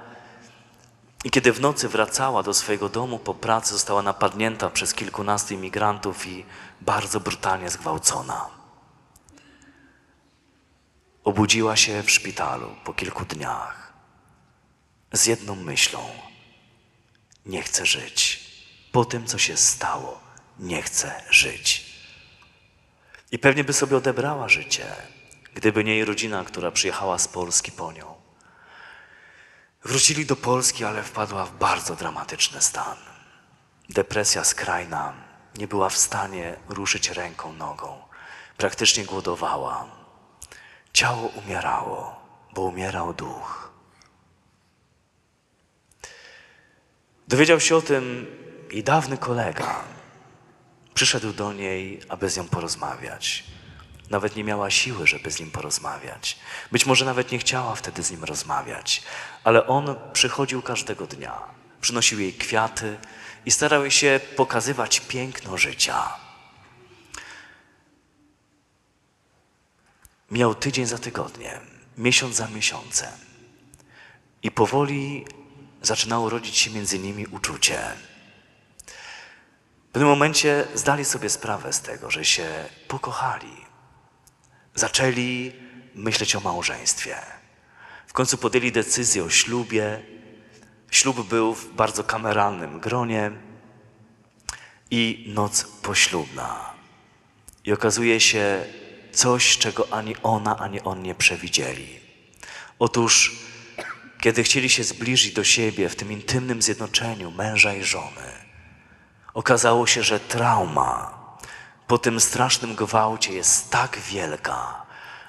I 1.25 1.31
kiedy 1.31 1.53
w 1.53 1.61
nocy 1.61 1.89
wracała 1.89 2.43
do 2.43 2.55
swojego 2.55 2.89
domu 2.89 3.19
po 3.19 3.35
pracy, 3.35 3.73
została 3.73 4.03
napadnięta 4.03 4.71
przez 4.71 4.95
kilkunastu 4.95 5.55
imigrantów 5.55 6.27
i 6.27 6.45
bardzo 6.81 7.21
brutalnie 7.21 7.71
zgwałcona. 7.71 8.49
Obudziła 11.25 11.77
się 11.77 12.03
w 12.03 12.11
szpitalu 12.11 12.77
po 12.85 12.93
kilku 12.95 13.25
dniach 13.25 13.93
z 15.13 15.27
jedną 15.27 15.55
myślą: 15.55 16.11
Nie 17.47 17.63
chcę 17.63 17.87
żyć. 17.87 18.51
Po 18.93 19.05
tym, 19.05 19.27
co 19.27 19.39
się 19.39 19.57
stało, 19.57 20.21
nie 20.59 20.83
chcę 20.83 21.23
żyć. 21.31 21.91
I 23.33 23.39
pewnie 23.39 23.65
by 23.65 23.73
sobie 23.73 23.97
odebrała 23.97 24.49
życie, 24.49 24.87
gdyby 25.55 25.85
nie 25.85 25.93
jej 25.95 26.05
rodzina, 26.05 26.45
która 26.45 26.71
przyjechała 26.71 27.19
z 27.19 27.29
Polski 27.29 27.73
po 27.73 27.93
nią. 27.93 28.20
Wrócili 29.85 30.27
do 30.27 30.37
Polski, 30.37 30.85
ale 30.85 31.03
wpadła 31.03 31.45
w 31.45 31.59
bardzo 31.59 31.97
dramatyczny 31.97 32.63
stan. 32.63 32.97
Depresja 33.89 34.45
skrajna, 34.45 35.13
nie 35.59 35.69
była 35.69 35.89
w 35.89 35.97
stanie 35.97 36.57
ruszyć 36.69 37.11
ręką, 37.11 37.53
nogą. 37.53 38.03
Praktycznie 38.57 39.05
głodowała. 39.05 39.87
Ciało 40.93 41.29
umierało, 41.29 42.21
bo 42.55 42.63
umierał 42.63 43.15
duch. 43.15 43.73
Dowiedział 47.29 47.61
się 47.61 47.77
o 47.77 47.83
tym 47.83 48.27
i 48.71 48.83
dawny 48.83 49.19
kolega. 49.19 49.85
Przyszedł 50.95 51.33
do 51.33 51.53
niej, 51.53 52.01
aby 52.09 52.31
z 52.31 52.37
nią 52.37 52.49
porozmawiać. 52.49 53.45
Nawet 54.11 54.37
nie 54.37 54.45
miała 54.45 54.71
siły, 54.71 55.07
żeby 55.07 55.31
z 55.31 55.41
nim 55.41 55.51
porozmawiać. 55.51 56.39
Być 56.73 56.87
może 56.87 57.05
nawet 57.05 57.33
nie 57.33 57.39
chciała 57.39 57.75
wtedy 57.75 58.03
z 58.03 58.11
nim 58.11 58.25
rozmawiać, 58.25 59.03
ale 59.45 59.67
on 59.67 59.97
przychodził 60.13 60.63
każdego 60.63 61.07
dnia. 61.07 61.41
Przynosił 61.81 62.21
jej 62.21 62.33
kwiaty 62.35 62.99
i 63.47 63.51
starał 63.51 63.91
się 63.91 64.21
pokazywać 64.37 65.01
piękno 65.01 65.59
życia. 65.59 66.17
Miał 70.31 70.55
tydzień 70.55 70.87
za 70.87 70.99
tygodniem, 70.99 71.61
miesiąc 71.99 72.37
za 72.37 72.49
miesiącem. 72.49 73.13
I 74.43 74.51
powoli 74.51 75.27
zaczynało 75.83 76.31
rodzić 76.31 76.57
się 76.57 76.71
między 76.71 76.99
nimi 76.99 77.27
uczucie. 77.27 77.81
W 79.89 79.93
pewnym 79.93 80.09
momencie 80.09 80.67
zdali 80.75 81.05
sobie 81.05 81.31
sprawę 81.31 81.73
z 81.73 81.81
tego, 81.81 82.11
że 82.11 82.25
się 82.25 82.65
pokochali 82.89 83.60
zaczęli 84.75 85.53
myśleć 85.95 86.37
o 86.37 86.41
małżeństwie. 86.41 87.17
W 88.07 88.13
końcu 88.13 88.39
podjęli 88.39 88.73
decyzję 88.73 89.25
o 89.25 89.31
ślubie. 89.31 90.01
Ślub 90.91 91.29
był 91.29 91.55
w 91.55 91.75
bardzo 91.75 92.05
kameralnym 92.05 92.81
gronie 92.81 93.31
i 94.91 95.33
noc 95.35 95.65
poślubna. 95.65 96.75
I 97.65 97.73
okazuje 97.73 98.21
się, 98.21 98.65
coś, 99.13 99.59
czego 99.59 99.93
ani 99.93 100.17
ona, 100.23 100.59
ani 100.59 100.81
on 100.81 101.03
nie 101.03 101.15
przewidzieli. 101.15 102.01
Otóż, 102.79 103.37
kiedy 104.21 104.43
chcieli 104.43 104.71
się 104.71 104.85
zbliżyć 104.85 105.33
do 105.33 105.45
siebie 105.45 105.89
w 105.89 105.97
tym 105.97 106.13
intymnym 106.13 106.63
zjednoczeniu 106.63 107.31
męża 107.31 107.75
i 107.75 107.85
żony, 107.85 108.33
okazało 109.35 109.87
się, 109.87 110.03
że 110.03 110.21
trauma 110.21 111.20
po 111.91 111.99
tym 111.99 112.21
strasznym 112.21 112.75
gwałcie 112.75 113.33
jest 113.33 113.71
tak 113.71 113.99
wielka, 113.99 114.87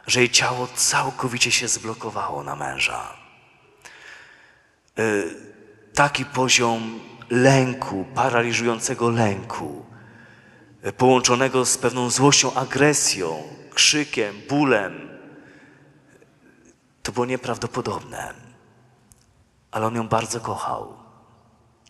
że 0.08 0.20
jej 0.20 0.30
ciało 0.30 0.68
całkowicie 0.68 1.52
się 1.52 1.68
zblokowało 1.68 2.44
na 2.44 2.56
męża. 2.56 3.18
Y, 5.00 5.36
taki 5.94 6.26
poziom 6.26 7.00
lęku, 7.30 8.06
paraliżującego 8.16 9.10
lęku, 9.10 9.86
y, 10.86 10.94
połączonego 10.94 11.66
z 11.66 11.78
pewną 11.78 12.10
złością, 12.10 12.54
agresją, 12.54 13.44
krzykiem, 13.74 14.42
bólem, 14.50 15.10
to 17.04 17.12
było 17.12 17.26
nieprawdopodobne. 17.26 18.34
Ale 19.72 19.86
on 19.86 19.96
ją 19.96 20.08
bardzo 20.08 20.40
kochał. 20.40 20.98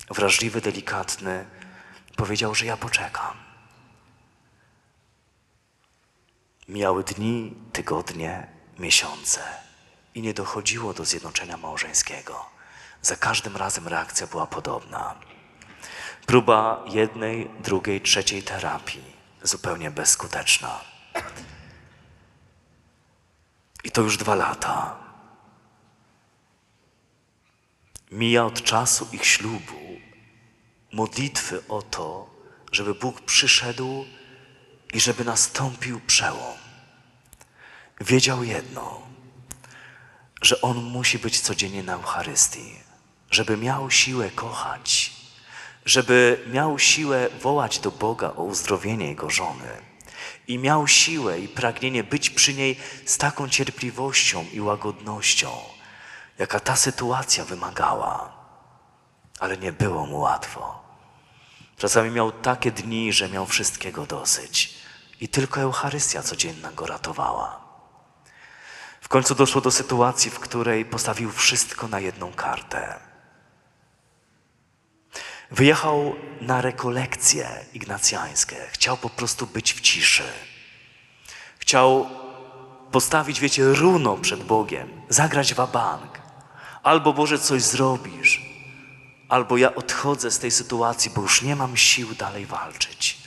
Wrażliwy, 0.09 0.61
delikatny, 0.61 1.45
powiedział, 2.15 2.55
że 2.55 2.65
ja 2.65 2.77
poczekam. 2.77 3.40
Mijały 6.71 7.03
dni, 7.03 7.55
tygodnie, 7.73 8.47
miesiące 8.79 9.41
i 10.15 10.21
nie 10.21 10.33
dochodziło 10.33 10.93
do 10.93 11.05
zjednoczenia 11.05 11.57
małżeńskiego. 11.57 12.45
Za 13.01 13.15
każdym 13.15 13.57
razem 13.57 13.87
reakcja 13.87 14.27
była 14.27 14.47
podobna. 14.47 15.15
Próba 16.25 16.85
jednej, 16.87 17.49
drugiej, 17.59 18.01
trzeciej 18.01 18.43
terapii, 18.43 19.03
zupełnie 19.43 19.91
bezskuteczna. 19.91 20.81
I 23.83 23.91
to 23.91 24.01
już 24.01 24.17
dwa 24.17 24.35
lata. 24.35 24.95
Mija 28.11 28.45
od 28.45 28.63
czasu 28.63 29.07
ich 29.11 29.25
ślubu 29.25 29.81
modlitwy 30.93 31.63
o 31.67 31.81
to, 31.81 32.29
żeby 32.71 32.93
Bóg 32.93 33.21
przyszedł 33.21 34.05
i 34.93 34.99
żeby 34.99 35.25
nastąpił 35.25 35.99
przełom. 35.99 36.57
Wiedział 38.01 38.43
jedno, 38.43 39.01
że 40.41 40.61
on 40.61 40.77
musi 40.83 41.19
być 41.19 41.39
codziennie 41.39 41.83
na 41.83 41.93
Eucharystii, 41.93 42.75
żeby 43.31 43.57
miał 43.57 43.91
siłę 43.91 44.29
kochać, 44.29 45.11
żeby 45.85 46.45
miał 46.47 46.79
siłę 46.79 47.29
wołać 47.41 47.79
do 47.79 47.91
Boga 47.91 48.33
o 48.35 48.43
uzdrowienie 48.43 49.07
jego 49.07 49.29
żony 49.29 49.81
i 50.47 50.57
miał 50.57 50.87
siłę 50.87 51.39
i 51.39 51.47
pragnienie 51.47 52.03
być 52.03 52.29
przy 52.29 52.53
niej 52.53 52.79
z 53.05 53.17
taką 53.17 53.49
cierpliwością 53.49 54.45
i 54.53 54.61
łagodnością, 54.61 55.51
jaka 56.39 56.59
ta 56.59 56.75
sytuacja 56.75 57.45
wymagała. 57.45 58.31
Ale 59.39 59.57
nie 59.57 59.71
było 59.71 60.05
mu 60.05 60.19
łatwo. 60.19 60.81
Czasami 61.77 62.11
miał 62.11 62.31
takie 62.31 62.71
dni, 62.71 63.13
że 63.13 63.29
miał 63.29 63.45
wszystkiego 63.45 64.05
dosyć 64.05 64.80
i 65.21 65.27
tylko 65.27 65.61
Eucharystia 65.61 66.21
codzienna 66.23 66.71
go 66.71 66.85
ratowała. 66.85 67.61
W 69.01 69.07
końcu 69.07 69.35
doszło 69.35 69.61
do 69.61 69.71
sytuacji, 69.71 70.31
w 70.31 70.39
której 70.39 70.85
postawił 70.85 71.31
wszystko 71.31 71.87
na 71.87 71.99
jedną 71.99 72.33
kartę. 72.33 72.99
Wyjechał 75.51 76.15
na 76.41 76.61
rekolekcje 76.61 77.65
ignacjańskie. 77.73 78.55
Chciał 78.71 78.97
po 78.97 79.09
prostu 79.09 79.47
być 79.47 79.73
w 79.73 79.81
ciszy. 79.81 80.23
Chciał 81.59 82.09
postawić, 82.91 83.39
wiecie, 83.39 83.73
runo 83.73 84.17
przed 84.17 84.43
Bogiem, 84.43 85.01
zagrać 85.09 85.53
wabank. 85.53 86.21
Albo 86.83 87.13
Boże 87.13 87.39
coś 87.39 87.61
zrobisz, 87.61 88.41
albo 89.29 89.57
ja 89.57 89.75
odchodzę 89.75 90.31
z 90.31 90.39
tej 90.39 90.51
sytuacji, 90.51 91.11
bo 91.15 91.21
już 91.21 91.41
nie 91.41 91.55
mam 91.55 91.77
sił 91.77 92.15
dalej 92.15 92.45
walczyć. 92.45 93.20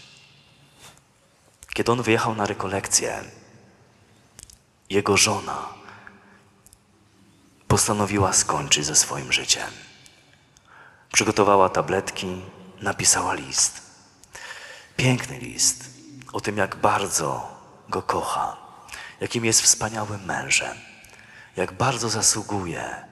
Kiedy 1.75 1.93
on 1.93 2.03
wyjechał 2.03 2.35
na 2.35 2.47
rekolekcję, 2.47 3.25
jego 4.91 5.17
żona 5.17 5.69
postanowiła 7.69 8.33
skończyć 8.33 8.87
ze 8.87 8.97
swoim 8.97 9.33
życiem. 9.33 9.71
Przygotowała 11.13 11.69
tabletki, 11.69 12.43
napisała 12.81 13.35
list. 13.35 13.83
Piękny 14.97 15.39
list 15.39 15.85
o 16.33 16.41
tym, 16.41 16.57
jak 16.57 16.77
bardzo 16.77 17.57
go 17.89 18.03
kocha, 18.03 18.57
jakim 19.21 19.45
jest 19.45 19.63
wspaniałym 19.63 20.25
mężem, 20.25 20.77
jak 21.57 21.73
bardzo 21.73 22.09
zasługuje 22.09 23.05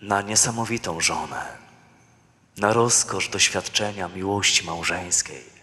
na 0.00 0.22
niesamowitą 0.22 1.00
żonę, 1.00 1.46
na 2.56 2.72
rozkosz 2.72 3.28
doświadczenia 3.28 4.08
miłości 4.08 4.66
małżeńskiej, 4.66 5.57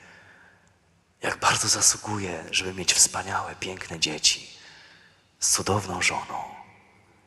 jak 1.35 1.41
bardzo 1.41 1.67
zasługuje, 1.67 2.43
żeby 2.51 2.73
mieć 2.73 2.93
wspaniałe, 2.93 3.55
piękne 3.55 3.99
dzieci 3.99 4.47
z 5.39 5.49
cudowną 5.49 6.01
żoną 6.01 6.43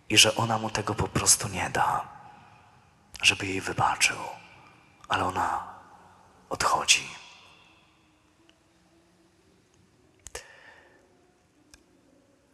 i 0.08 0.18
że 0.18 0.36
ona 0.36 0.58
mu 0.58 0.70
tego 0.70 0.94
po 0.94 1.08
prostu 1.08 1.48
nie 1.48 1.70
da 1.70 2.18
żeby 3.22 3.46
jej 3.46 3.60
wybaczył, 3.60 4.16
ale 5.08 5.24
ona 5.24 5.74
odchodzi. 6.48 7.08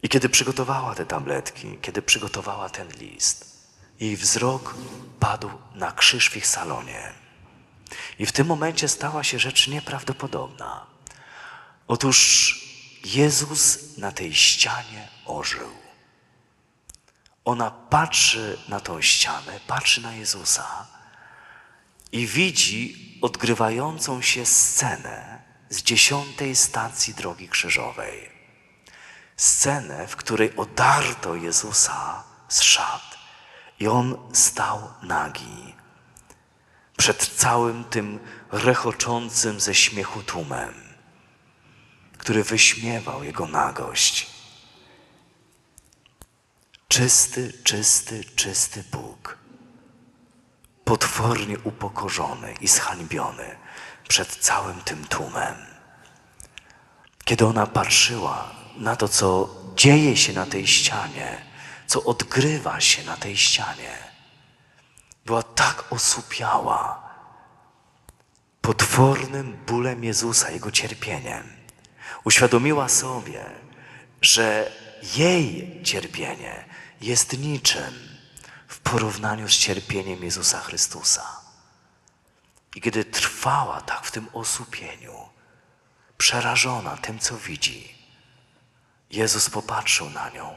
I 0.02 0.08
kiedy 0.08 0.28
przygotowała 0.28 0.94
te 0.94 1.06
tabletki, 1.06 1.78
kiedy 1.82 2.02
przygotowała 2.02 2.68
ten 2.68 2.88
list, 2.88 3.68
jej 4.00 4.16
wzrok 4.16 4.74
padł 5.20 5.50
na 5.74 5.92
krzyż 5.92 6.30
w 6.30 6.36
ich 6.36 6.46
salonie. 6.46 7.12
I 8.18 8.26
w 8.26 8.32
tym 8.32 8.46
momencie 8.46 8.88
stała 8.88 9.24
się 9.24 9.38
rzecz 9.38 9.68
nieprawdopodobna. 9.68 10.93
Otóż 11.88 12.60
Jezus 13.04 13.78
na 13.98 14.12
tej 14.12 14.34
ścianie 14.34 15.08
ożył. 15.26 15.70
Ona 17.44 17.70
patrzy 17.70 18.58
na 18.68 18.80
tą 18.80 19.02
ścianę, 19.02 19.60
patrzy 19.66 20.00
na 20.00 20.14
Jezusa 20.14 20.86
i 22.12 22.26
widzi 22.26 23.18
odgrywającą 23.22 24.22
się 24.22 24.46
scenę 24.46 25.42
z 25.70 25.82
dziesiątej 25.82 26.56
stacji 26.56 27.14
drogi 27.14 27.48
krzyżowej. 27.48 28.30
Scenę, 29.36 30.08
w 30.08 30.16
której 30.16 30.56
odarto 30.56 31.34
Jezusa 31.34 32.24
z 32.48 32.62
szat 32.62 33.18
i 33.80 33.88
on 33.88 34.30
stał 34.32 34.90
nagi 35.02 35.74
przed 36.96 37.26
całym 37.26 37.84
tym 37.84 38.18
rechoczącym 38.52 39.60
ze 39.60 39.74
śmiechu 39.74 40.22
tłumem, 40.22 40.83
który 42.24 42.44
wyśmiewał 42.44 43.24
jego 43.24 43.46
nagość. 43.46 44.26
Czysty, 46.88 47.52
czysty, 47.64 48.24
czysty 48.24 48.84
Bóg, 48.92 49.38
potwornie 50.84 51.58
upokorzony 51.58 52.54
i 52.60 52.68
zhańbiony 52.68 53.56
przed 54.08 54.36
całym 54.36 54.80
tym 54.80 55.04
tłumem. 55.04 55.54
Kiedy 57.24 57.46
ona 57.46 57.66
patrzyła 57.66 58.50
na 58.76 58.96
to, 58.96 59.08
co 59.08 59.56
dzieje 59.74 60.16
się 60.16 60.32
na 60.32 60.46
tej 60.46 60.66
ścianie, 60.66 61.44
co 61.86 62.04
odgrywa 62.04 62.80
się 62.80 63.04
na 63.04 63.16
tej 63.16 63.36
ścianie, 63.36 63.98
była 65.26 65.42
tak 65.42 65.92
osłupiała 65.92 67.10
potwornym 68.60 69.56
bólem 69.66 70.04
Jezusa, 70.04 70.50
Jego 70.50 70.70
cierpieniem. 70.70 71.63
Uświadomiła 72.24 72.88
sobie, 72.88 73.44
że 74.20 74.72
jej 75.16 75.80
cierpienie 75.84 76.64
jest 77.00 77.38
niczym 77.38 77.94
w 78.68 78.78
porównaniu 78.78 79.48
z 79.48 79.52
cierpieniem 79.52 80.24
Jezusa 80.24 80.60
Chrystusa. 80.60 81.40
I 82.74 82.80
kiedy 82.80 83.04
trwała 83.04 83.80
tak 83.80 84.06
w 84.06 84.10
tym 84.10 84.28
osłupieniu, 84.32 85.28
przerażona 86.18 86.96
tym, 86.96 87.18
co 87.18 87.36
widzi, 87.36 87.94
Jezus 89.10 89.50
popatrzył 89.50 90.10
na 90.10 90.30
nią 90.30 90.54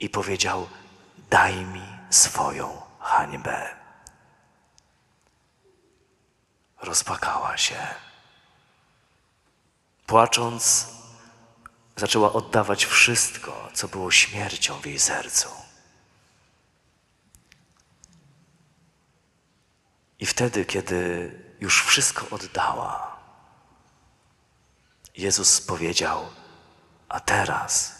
i 0.00 0.08
powiedział: 0.08 0.68
Daj 1.30 1.54
mi 1.54 1.86
swoją 2.10 2.82
hańbę. 3.00 3.76
Rozpakała 6.82 7.56
się. 7.56 8.05
Płacząc, 10.06 10.86
zaczęła 11.96 12.32
oddawać 12.32 12.84
wszystko, 12.84 13.68
co 13.74 13.88
było 13.88 14.10
śmiercią 14.10 14.80
w 14.80 14.86
jej 14.86 14.98
sercu. 14.98 15.48
I 20.18 20.26
wtedy, 20.26 20.64
kiedy 20.64 21.30
już 21.60 21.84
wszystko 21.84 22.26
oddała, 22.30 23.16
Jezus 25.14 25.60
powiedział: 25.60 26.28
a 27.08 27.20
teraz 27.20 27.94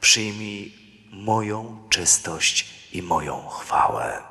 przyjmij 0.00 0.78
moją 1.12 1.88
czystość 1.90 2.88
i 2.92 3.02
moją 3.02 3.48
chwałę. 3.48 4.22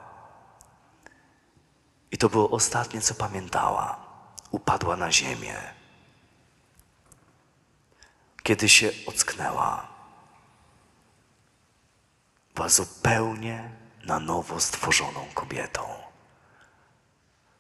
I 2.12 2.18
to 2.18 2.30
było 2.30 2.50
ostatnie, 2.50 3.02
co 3.02 3.16
pamiętała. 3.16 4.06
Upadła 4.52 4.96
na 4.96 5.12
ziemię. 5.12 5.81
Kiedy 8.52 8.70
się 8.70 8.92
ocknęła, 9.06 9.88
była 12.56 12.70
zupełnie 12.70 13.72
na 14.04 14.20
nowo 14.20 14.60
stworzoną 14.60 15.26
kobietą. 15.34 15.82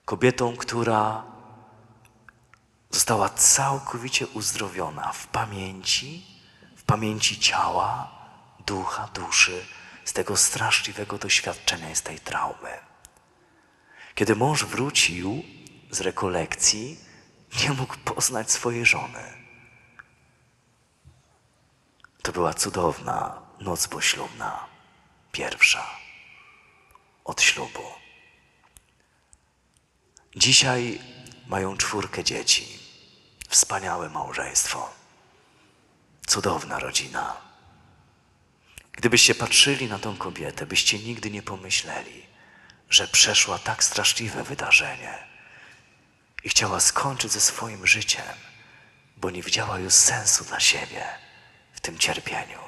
Kobietą, 0.05 0.57
która 0.57 1.23
została 2.89 3.29
całkowicie 3.29 4.27
uzdrowiona 4.27 5.11
w 5.11 5.27
pamięci, 5.27 6.25
w 6.77 6.83
pamięci 6.83 7.39
ciała, 7.39 8.11
ducha, 8.65 9.09
duszy, 9.13 9.65
z 10.05 10.13
tego 10.13 10.37
straszliwego 10.37 11.17
doświadczenia 11.17 11.95
z 11.95 12.01
tej 12.01 12.19
traumy. 12.19 12.77
Kiedy 14.15 14.35
mąż 14.35 14.65
wrócił 14.65 15.43
z 15.91 16.01
rekolekcji, 16.01 16.99
nie 17.63 17.69
mógł 17.73 17.97
poznać 17.97 18.51
swojej 18.51 18.85
żony. 18.85 19.41
To 22.21 22.31
była 22.31 22.53
cudowna 22.53 23.41
noc 23.59 23.87
poślubna, 23.87 24.65
pierwsza. 25.31 25.87
Od 27.25 27.41
ślubu. 27.41 27.83
Dzisiaj 30.35 30.99
mają 31.47 31.77
czwórkę 31.77 32.23
dzieci, 32.23 32.79
wspaniałe 33.49 34.09
małżeństwo, 34.09 34.89
cudowna 36.27 36.79
rodzina. 36.79 37.37
Gdybyście 38.91 39.35
patrzyli 39.35 39.87
na 39.87 39.99
tą 39.99 40.17
kobietę, 40.17 40.65
byście 40.65 40.99
nigdy 40.99 41.31
nie 41.31 41.41
pomyśleli, 41.41 42.25
że 42.89 43.07
przeszła 43.07 43.59
tak 43.59 43.83
straszliwe 43.83 44.43
wydarzenie 44.43 45.27
i 46.43 46.49
chciała 46.49 46.79
skończyć 46.79 47.31
ze 47.31 47.41
swoim 47.41 47.87
życiem, 47.87 48.35
bo 49.17 49.29
nie 49.29 49.43
widziała 49.43 49.79
już 49.79 49.93
sensu 49.93 50.45
dla 50.45 50.59
siebie 50.59 51.05
w 51.81 51.83
tym 51.83 51.97
cierpieniu. 51.97 52.59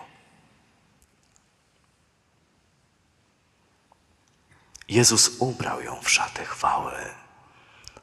Jezus 4.87 5.31
ubrał 5.39 5.81
ją 5.81 6.01
w 6.01 6.09
szatę 6.09 6.45
chwały, 6.45 6.93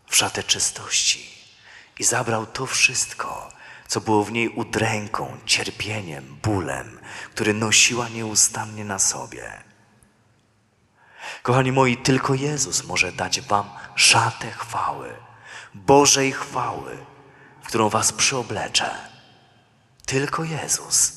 w 0.06 0.16
szatę 0.16 0.42
czystości 0.42 1.26
i 1.98 2.04
zabrał 2.04 2.46
to 2.46 2.66
wszystko, 2.66 3.48
co 3.88 4.00
było 4.00 4.24
w 4.24 4.32
niej 4.32 4.48
udręką, 4.48 5.36
cierpieniem, 5.46 6.38
bólem, 6.42 7.00
który 7.30 7.54
nosiła 7.54 8.08
nieustannie 8.08 8.84
na 8.84 8.98
sobie. 8.98 9.62
Kochani 11.42 11.72
moi, 11.72 11.96
tylko 11.96 12.34
Jezus 12.34 12.84
może 12.84 13.12
dać 13.12 13.40
Wam 13.40 13.70
szatę 13.94 14.50
chwały, 14.50 15.16
Bożej 15.74 16.32
chwały, 16.32 16.98
w 17.62 17.66
którą 17.66 17.88
Was 17.88 18.12
przyoblecze. 18.12 19.09
Tylko 20.10 20.44
Jezus. 20.44 21.12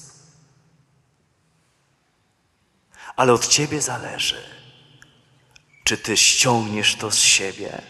Ale 3.16 3.34
od 3.34 3.48
Ciebie 3.48 3.82
zależy, 3.82 4.44
czy 5.84 5.98
Ty 5.98 6.18
ściągniesz 6.18 6.96
to 6.96 7.12
z 7.12 7.18
siebie, 7.18 7.82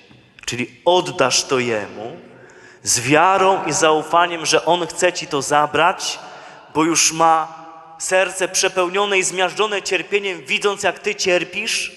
czyli 0.45 0.81
oddasz 0.85 1.43
to 1.43 1.59
Jemu 1.59 2.17
z 2.83 2.99
wiarą 2.99 3.65
i 3.65 3.73
zaufaniem, 3.73 4.45
że 4.45 4.65
On 4.65 4.87
chce 4.87 5.13
Ci 5.13 5.27
to 5.27 5.41
zabrać, 5.41 6.19
bo 6.73 6.83
już 6.83 7.11
ma 7.11 7.65
serce 7.99 8.47
przepełnione 8.47 9.17
i 9.17 9.23
zmiażdżone 9.23 9.81
cierpieniem, 9.81 10.45
widząc 10.45 10.83
jak 10.83 10.99
Ty 10.99 11.15
cierpisz, 11.15 11.91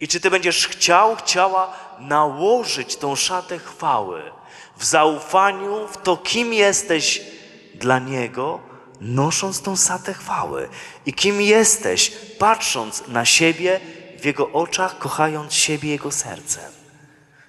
i 0.00 0.08
czy 0.08 0.20
Ty 0.20 0.30
będziesz 0.30 0.68
chciał, 0.68 1.16
chciała 1.16 1.76
nałożyć 1.98 2.96
tą 2.96 3.16
szatę 3.16 3.58
chwały 3.58 4.32
w 4.76 4.84
zaufaniu 4.84 5.88
w 5.88 5.96
to, 5.96 6.16
kim 6.16 6.52
jesteś 6.52 7.39
dla 7.80 7.98
Niego, 7.98 8.60
nosząc 9.00 9.62
tą 9.62 9.76
szatę 9.76 10.14
chwały 10.14 10.68
i 11.06 11.14
kim 11.14 11.40
jesteś, 11.40 12.12
patrząc 12.38 13.08
na 13.08 13.24
siebie 13.24 13.80
w 14.20 14.24
Jego 14.24 14.52
oczach, 14.52 14.98
kochając 14.98 15.54
siebie 15.54 15.90
Jego 15.90 16.10
sercem. 16.12 16.72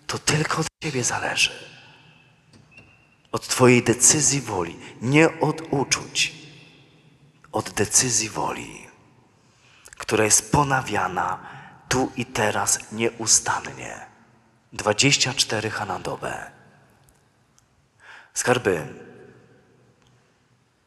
To 0.07 0.19
tylko 0.19 0.57
od 0.61 0.67
Ciebie 0.83 1.03
zależy. 1.03 1.51
Od 3.31 3.47
Twojej 3.47 3.83
decyzji 3.83 4.41
woli, 4.41 4.79
nie 5.01 5.39
od 5.39 5.61
uczuć, 5.69 6.33
od 7.51 7.69
decyzji 7.69 8.29
woli, 8.29 8.87
która 9.97 10.23
jest 10.23 10.51
ponawiana 10.51 11.39
tu 11.89 12.11
i 12.15 12.25
teraz 12.25 12.79
nieustannie. 12.91 14.11
24 14.73 15.71
na 15.87 15.99
dobę. 15.99 16.51
Skarby, 18.33 18.87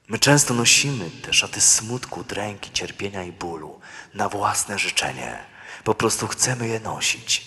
my 0.08 0.18
często 0.18 0.54
nosimy 0.54 1.10
te 1.22 1.32
szaty 1.32 1.60
smutku, 1.60 2.24
dręki, 2.24 2.70
cierpienia 2.72 3.22
i 3.22 3.32
bólu 3.32 3.80
na 4.14 4.28
własne 4.28 4.78
życzenie. 4.78 5.38
Po 5.84 5.94
prostu 5.94 6.26
chcemy 6.26 6.68
je 6.68 6.80
nosić. 6.80 7.46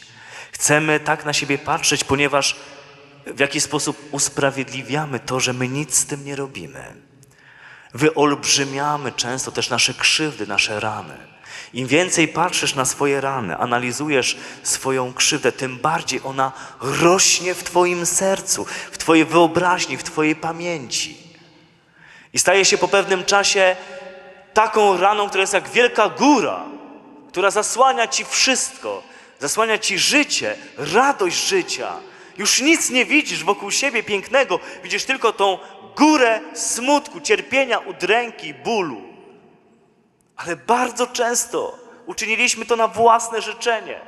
Chcemy 0.52 1.00
tak 1.00 1.26
na 1.26 1.34
siebie 1.34 1.58
patrzeć, 1.58 2.04
ponieważ 2.04 2.56
w 3.26 3.40
jakiś 3.40 3.64
sposób 3.64 3.98
usprawiedliwiamy 4.12 5.20
to, 5.20 5.40
że 5.40 5.54
my 5.54 5.68
nic 5.68 5.96
z 5.96 6.06
tym 6.06 6.26
nie 6.26 6.36
robimy. 6.36 6.94
Wyolbrzymiamy 7.94 9.12
często 9.12 9.52
też 9.52 9.70
nasze 9.70 9.94
krzywdy, 9.94 10.48
nasze 10.48 10.80
rany. 10.80 11.18
Im 11.74 11.88
więcej 11.88 12.28
patrzysz 12.28 12.76
na 12.76 12.86
swoje 12.86 13.22
rany, 13.22 13.58
analizujesz 13.58 14.38
swoją 14.64 15.14
krzywdę, 15.14 15.52
tym 15.52 15.78
bardziej 15.78 16.22
ona 16.24 16.52
rośnie 16.82 17.56
w 17.56 17.64
Twoim 17.64 18.06
sercu, 18.06 18.66
w 18.92 18.98
Twojej 18.98 19.26
wyobraźni, 19.26 19.98
w 19.98 20.04
Twojej 20.04 20.36
pamięci. 20.36 21.27
I 22.34 22.40
staje 22.40 22.66
się 22.66 22.78
po 22.78 22.88
pewnym 22.88 23.26
czasie 23.26 23.76
taką 24.54 24.98
raną, 24.98 25.28
która 25.28 25.42
jest 25.42 25.54
jak 25.54 25.70
wielka 25.70 26.10
góra, 26.10 26.66
która 27.30 27.52
zasłania 27.52 28.08
Ci 28.08 28.26
wszystko, 28.26 29.04
zasłania 29.40 29.78
Ci 29.78 30.00
życie, 30.00 30.56
radość 30.78 31.48
życia. 31.48 31.94
Już 32.38 32.62
nic 32.62 32.90
nie 32.90 33.06
widzisz 33.06 33.44
wokół 33.44 33.72
siebie 33.72 34.04
pięknego, 34.04 34.60
widzisz 34.84 35.06
tylko 35.06 35.34
tą 35.34 35.60
górę 35.96 36.42
smutku, 36.54 37.22
cierpienia, 37.22 37.80
udręki, 37.80 38.54
bólu. 38.54 39.02
Ale 40.36 40.56
bardzo 40.56 41.08
często 41.08 41.78
uczyniliśmy 42.06 42.66
to 42.66 42.76
na 42.76 42.88
własne 42.88 43.42
życzenie, 43.42 44.00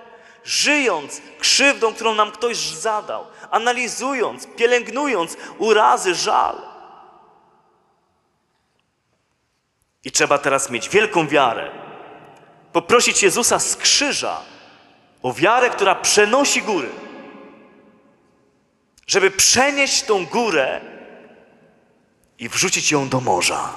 żyjąc 0.43 1.21
krzywdą, 1.39 1.93
którą 1.93 2.15
nam 2.15 2.31
ktoś 2.31 2.57
zadał, 2.57 3.25
analizując, 3.51 4.47
pielęgnując 4.57 5.37
urazy, 5.57 6.15
żal. 6.15 6.68
I 10.03 10.11
trzeba 10.11 10.37
teraz 10.37 10.69
mieć 10.69 10.89
wielką 10.89 11.27
wiarę, 11.27 11.71
poprosić 12.73 13.23
Jezusa 13.23 13.59
z 13.59 13.75
krzyża 13.75 14.41
o 15.21 15.33
wiarę, 15.33 15.69
która 15.69 15.95
przenosi 15.95 16.61
góry, 16.61 16.89
żeby 19.07 19.31
przenieść 19.31 20.03
tą 20.03 20.25
górę 20.25 20.81
i 22.39 22.49
wrzucić 22.49 22.91
ją 22.91 23.09
do 23.09 23.21
morza. 23.21 23.73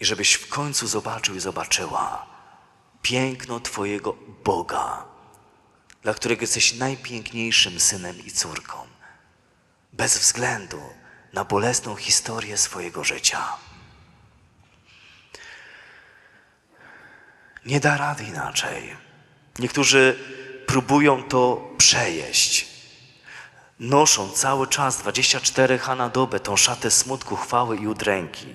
I 0.00 0.04
żebyś 0.04 0.32
w 0.32 0.48
końcu 0.48 0.86
zobaczył 0.86 1.34
i 1.34 1.40
zobaczyła 1.40 2.26
piękno 3.02 3.60
Twojego 3.60 4.16
Boga, 4.44 5.04
dla 6.02 6.14
którego 6.14 6.40
jesteś 6.40 6.74
najpiękniejszym 6.74 7.80
synem 7.80 8.18
i 8.26 8.30
córką, 8.30 8.78
bez 9.92 10.18
względu 10.18 10.80
na 11.32 11.44
bolesną 11.44 11.96
historię 11.96 12.56
swojego 12.58 13.04
życia. 13.04 13.56
Nie 17.66 17.80
da 17.80 17.96
rady 17.96 18.24
inaczej. 18.24 18.96
Niektórzy 19.58 20.18
próbują 20.66 21.22
to 21.22 21.68
przejeść. 21.78 22.66
Noszą 23.80 24.30
cały 24.30 24.66
czas 24.66 24.98
24 24.98 25.78
H 25.78 25.94
na 25.94 26.08
dobę 26.08 26.40
tą 26.40 26.56
szatę 26.56 26.90
smutku, 26.90 27.36
chwały 27.36 27.76
i 27.76 27.86
udręki. 27.86 28.54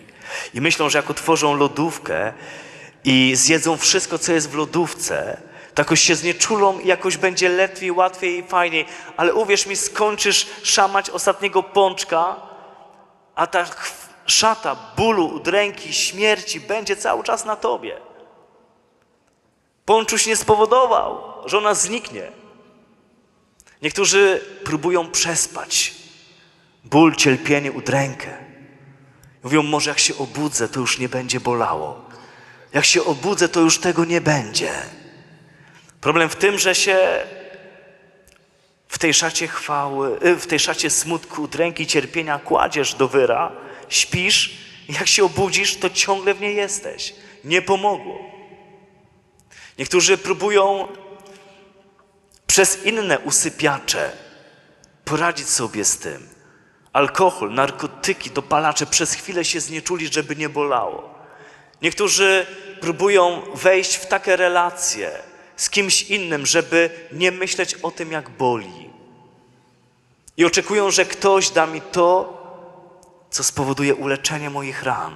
I 0.54 0.62
myślą, 0.62 0.90
że 0.90 0.98
jak 0.98 1.10
otworzą 1.10 1.54
lodówkę 1.54 2.34
i 3.04 3.36
zjedzą 3.36 3.78
wszystko, 3.78 4.20
co 4.20 4.34
jest 4.34 4.50
w 4.50 4.56
lodówce, 4.56 5.42
to 5.74 5.82
jakoś 5.82 6.02
się 6.02 6.16
znieczulą 6.16 6.80
i 6.80 6.88
jakoś 6.88 7.18
będzie 7.18 7.50
lepiej, 7.50 7.92
łatwiej 7.92 8.40
i 8.40 8.44
fajniej. 8.44 8.86
Ale 9.18 9.34
uwierz 9.34 9.66
mi, 9.66 9.76
skończysz 9.76 10.48
szamać 10.64 11.10
ostatniego 11.10 11.64
pączka, 11.64 12.36
a 13.38 13.48
ta 13.48 13.66
szata 14.26 14.76
bólu, 14.96 15.26
udręki, 15.26 15.94
śmierci 15.94 16.60
będzie 16.60 16.96
cały 16.96 17.24
czas 17.24 17.46
na 17.46 17.56
tobie. 17.56 17.98
Pączuś 19.86 20.26
nie 20.26 20.36
spowodował, 20.36 21.24
że 21.46 21.58
ona 21.58 21.74
zniknie. 21.74 22.32
Niektórzy 23.82 24.42
próbują 24.64 25.12
przespać 25.12 25.96
ból, 26.84 27.16
cierpienie, 27.16 27.72
udrękę. 27.72 28.38
Mówią, 29.44 29.64
może 29.64 29.90
jak 29.90 30.00
się 30.00 30.18
obudzę, 30.18 30.70
to 30.70 30.80
już 30.80 31.00
nie 31.00 31.10
będzie 31.10 31.40
bolało. 31.40 32.06
Jak 32.74 32.86
się 32.86 33.04
obudzę, 33.06 33.50
to 33.50 33.60
już 33.60 33.80
tego 33.80 34.06
nie 34.06 34.22
będzie. 34.22 34.72
Problem 36.02 36.30
w 36.30 36.36
tym, 36.36 36.60
że 36.60 36.76
się 36.76 36.98
w 38.98 39.00
tej 39.00 39.14
szacie 39.14 39.48
chwały, 39.48 40.20
y, 40.26 40.36
w 40.36 40.48
tej 40.48 40.60
szacie 40.60 40.90
smutku, 40.90 41.42
udręki, 41.42 41.88
cierpienia 41.88 42.40
kładziesz 42.40 42.94
do 42.94 43.08
wyra, 43.08 43.52
śpisz 43.90 44.58
jak 44.90 45.08
się 45.08 45.26
obudzisz, 45.26 45.78
to 45.78 45.90
ciągle 45.90 46.34
w 46.34 46.42
niej 46.42 46.56
jesteś. 46.56 47.14
Nie 47.44 47.62
pomogło. 47.62 48.20
Niektórzy 49.80 50.18
próbują 50.18 50.88
przez 52.48 52.86
inne 52.86 53.20
usypiacze 53.20 54.12
poradzić 55.06 55.50
sobie 55.50 55.86
z 55.86 55.98
tym. 55.98 56.30
Alkohol, 56.94 57.54
narkotyki, 57.54 58.32
dopalacze 58.32 58.86
przez 58.86 59.14
chwilę 59.14 59.46
się 59.46 59.60
znieczuli, 59.60 60.08
żeby 60.08 60.36
nie 60.36 60.50
bolało. 60.50 61.16
Niektórzy 61.82 62.46
próbują 62.82 63.42
wejść 63.56 63.96
w 63.96 64.06
takie 64.06 64.36
relacje 64.36 65.12
z 65.58 65.70
kimś 65.70 66.02
innym, 66.02 66.46
żeby 66.46 66.90
nie 67.12 67.32
myśleć 67.32 67.76
o 67.76 67.92
tym, 67.92 68.12
jak 68.12 68.30
boli. 68.30 68.87
I 70.38 70.46
oczekują, 70.46 70.92
że 70.92 71.06
ktoś 71.06 71.50
da 71.50 71.68
mi 71.68 71.82
to, 71.82 72.38
co 73.30 73.44
spowoduje 73.44 73.96
uleczenie 73.96 74.50
moich 74.50 74.84
ran. 74.84 75.16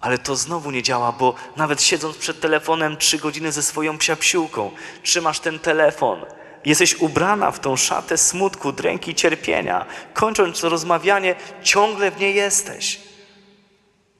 Ale 0.00 0.18
to 0.18 0.36
znowu 0.36 0.70
nie 0.70 0.82
działa, 0.82 1.12
bo 1.12 1.34
nawet 1.56 1.82
siedząc 1.82 2.16
przed 2.16 2.40
telefonem 2.40 2.96
trzy 2.96 3.18
godziny 3.18 3.52
ze 3.52 3.62
swoją 3.62 3.98
psiapsiłką, 3.98 4.70
trzymasz 5.02 5.40
ten 5.40 5.58
telefon, 5.58 6.24
jesteś 6.64 6.94
ubrana 6.94 7.50
w 7.50 7.60
tą 7.60 7.76
szatę 7.76 8.18
smutku, 8.18 8.72
dręki, 8.72 9.14
cierpienia. 9.14 9.86
Kończąc 10.14 10.60
to 10.60 10.68
rozmawianie, 10.68 11.34
ciągle 11.62 12.10
w 12.10 12.20
niej 12.20 12.34
jesteś. 12.34 13.00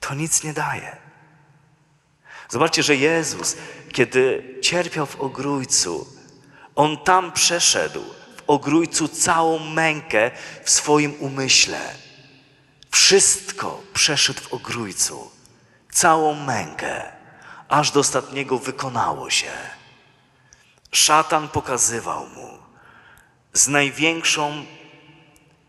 To 0.01 0.15
nic 0.15 0.45
nie 0.45 0.53
daje. 0.53 0.97
Zobaczcie, 2.49 2.83
że 2.83 2.97
Jezus, 2.97 3.57
kiedy 3.93 4.55
cierpiał 4.63 5.07
w 5.07 5.21
ogrójcu, 5.21 6.07
On 6.75 6.99
tam 6.99 7.33
przeszedł 7.33 8.05
ogrójcu 8.51 9.09
całą 9.09 9.59
mękę 9.59 10.31
w 10.65 10.71
swoim 10.71 11.15
umyśle. 11.19 11.95
Wszystko 12.91 13.83
przeszedł 13.93 14.41
w 14.41 14.53
ogrójcu, 14.53 15.31
całą 15.93 16.35
mękę, 16.35 17.03
aż 17.69 17.91
do 17.91 18.01
ostatniego 18.01 18.59
wykonało 18.59 19.31
się. 19.31 19.53
Szatan 20.93 21.49
pokazywał 21.49 22.27
mu 22.29 22.59
z 23.53 23.69
największą 23.69 24.65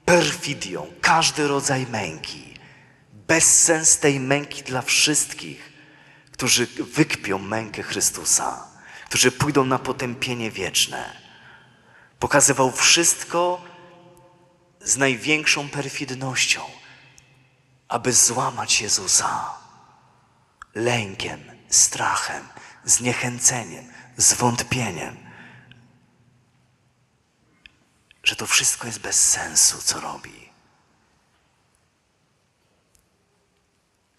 perfidią 0.05 0.87
każdy 1.01 1.47
rodzaj 1.47 1.87
męki, 1.87 2.53
bezsens 3.13 3.97
tej 3.97 4.19
męki 4.19 4.63
dla 4.63 4.81
wszystkich, 4.81 5.71
którzy 6.31 6.67
wykpią 6.67 7.37
mękę 7.37 7.83
Chrystusa, 7.83 8.67
którzy 9.05 9.31
pójdą 9.31 9.65
na 9.65 9.79
potępienie 9.79 10.51
wieczne. 10.51 11.20
Pokazywał 12.21 12.71
wszystko 12.71 13.61
z 14.81 14.97
największą 14.97 15.69
perfidnością, 15.69 16.61
aby 17.87 18.13
złamać 18.13 18.81
Jezusa 18.81 19.53
lękiem, 20.75 21.43
strachem, 21.69 22.47
zniechęceniem, 22.85 23.85
zwątpieniem, 24.17 25.17
że 28.23 28.35
to 28.35 28.47
wszystko 28.47 28.87
jest 28.87 28.99
bez 28.99 29.29
sensu, 29.29 29.77
co 29.81 29.99
robi. 29.99 30.49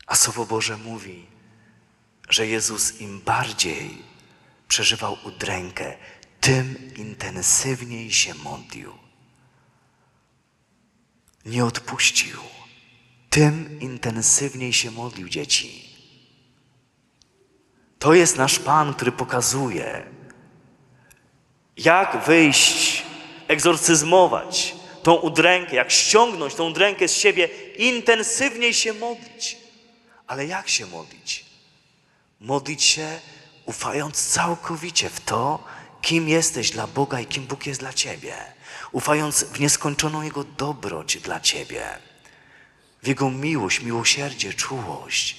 A 0.06 0.14
Słowo 0.14 0.46
Boże 0.46 0.76
mówi, 0.76 1.26
że 2.28 2.46
Jezus 2.46 3.00
im 3.00 3.20
bardziej 3.20 4.04
przeżywał 4.68 5.18
udrękę, 5.24 5.96
tym 6.42 6.92
intensywniej 6.96 8.12
się 8.12 8.34
modlił. 8.34 8.92
Nie 11.44 11.64
odpuścił, 11.64 12.38
tym 13.30 13.80
intensywniej 13.80 14.72
się 14.72 14.90
modlił 14.90 15.28
dzieci. 15.28 15.88
To 17.98 18.14
jest 18.14 18.36
nasz 18.36 18.58
Pan, 18.58 18.94
który 18.94 19.12
pokazuje, 19.12 20.06
jak 21.76 22.24
wyjść, 22.24 23.02
egzorcyzmować 23.48 24.74
tą 25.02 25.14
udrękę, 25.14 25.76
jak 25.76 25.90
ściągnąć 25.90 26.54
tą 26.54 26.66
udrękę 26.66 27.08
z 27.08 27.16
siebie, 27.16 27.48
intensywniej 27.76 28.74
się 28.74 28.92
modlić. 28.92 29.56
Ale 30.26 30.46
jak 30.46 30.68
się 30.68 30.86
modlić? 30.86 31.44
Modlić 32.40 32.82
się 32.82 33.20
ufając 33.66 34.26
całkowicie 34.26 35.10
w 35.10 35.20
to, 35.20 35.64
kim 36.02 36.28
jesteś 36.28 36.70
dla 36.70 36.86
Boga 36.86 37.20
i 37.20 37.26
kim 37.26 37.46
Bóg 37.46 37.66
jest 37.66 37.80
dla 37.80 37.92
Ciebie. 37.92 38.34
Ufając 38.92 39.44
w 39.44 39.60
nieskończoną 39.60 40.22
Jego 40.22 40.44
dobroć 40.44 41.16
dla 41.16 41.40
Ciebie, 41.40 41.98
w 43.02 43.06
Jego 43.06 43.30
miłość, 43.30 43.80
miłosierdzie, 43.80 44.54
czułość. 44.54 45.36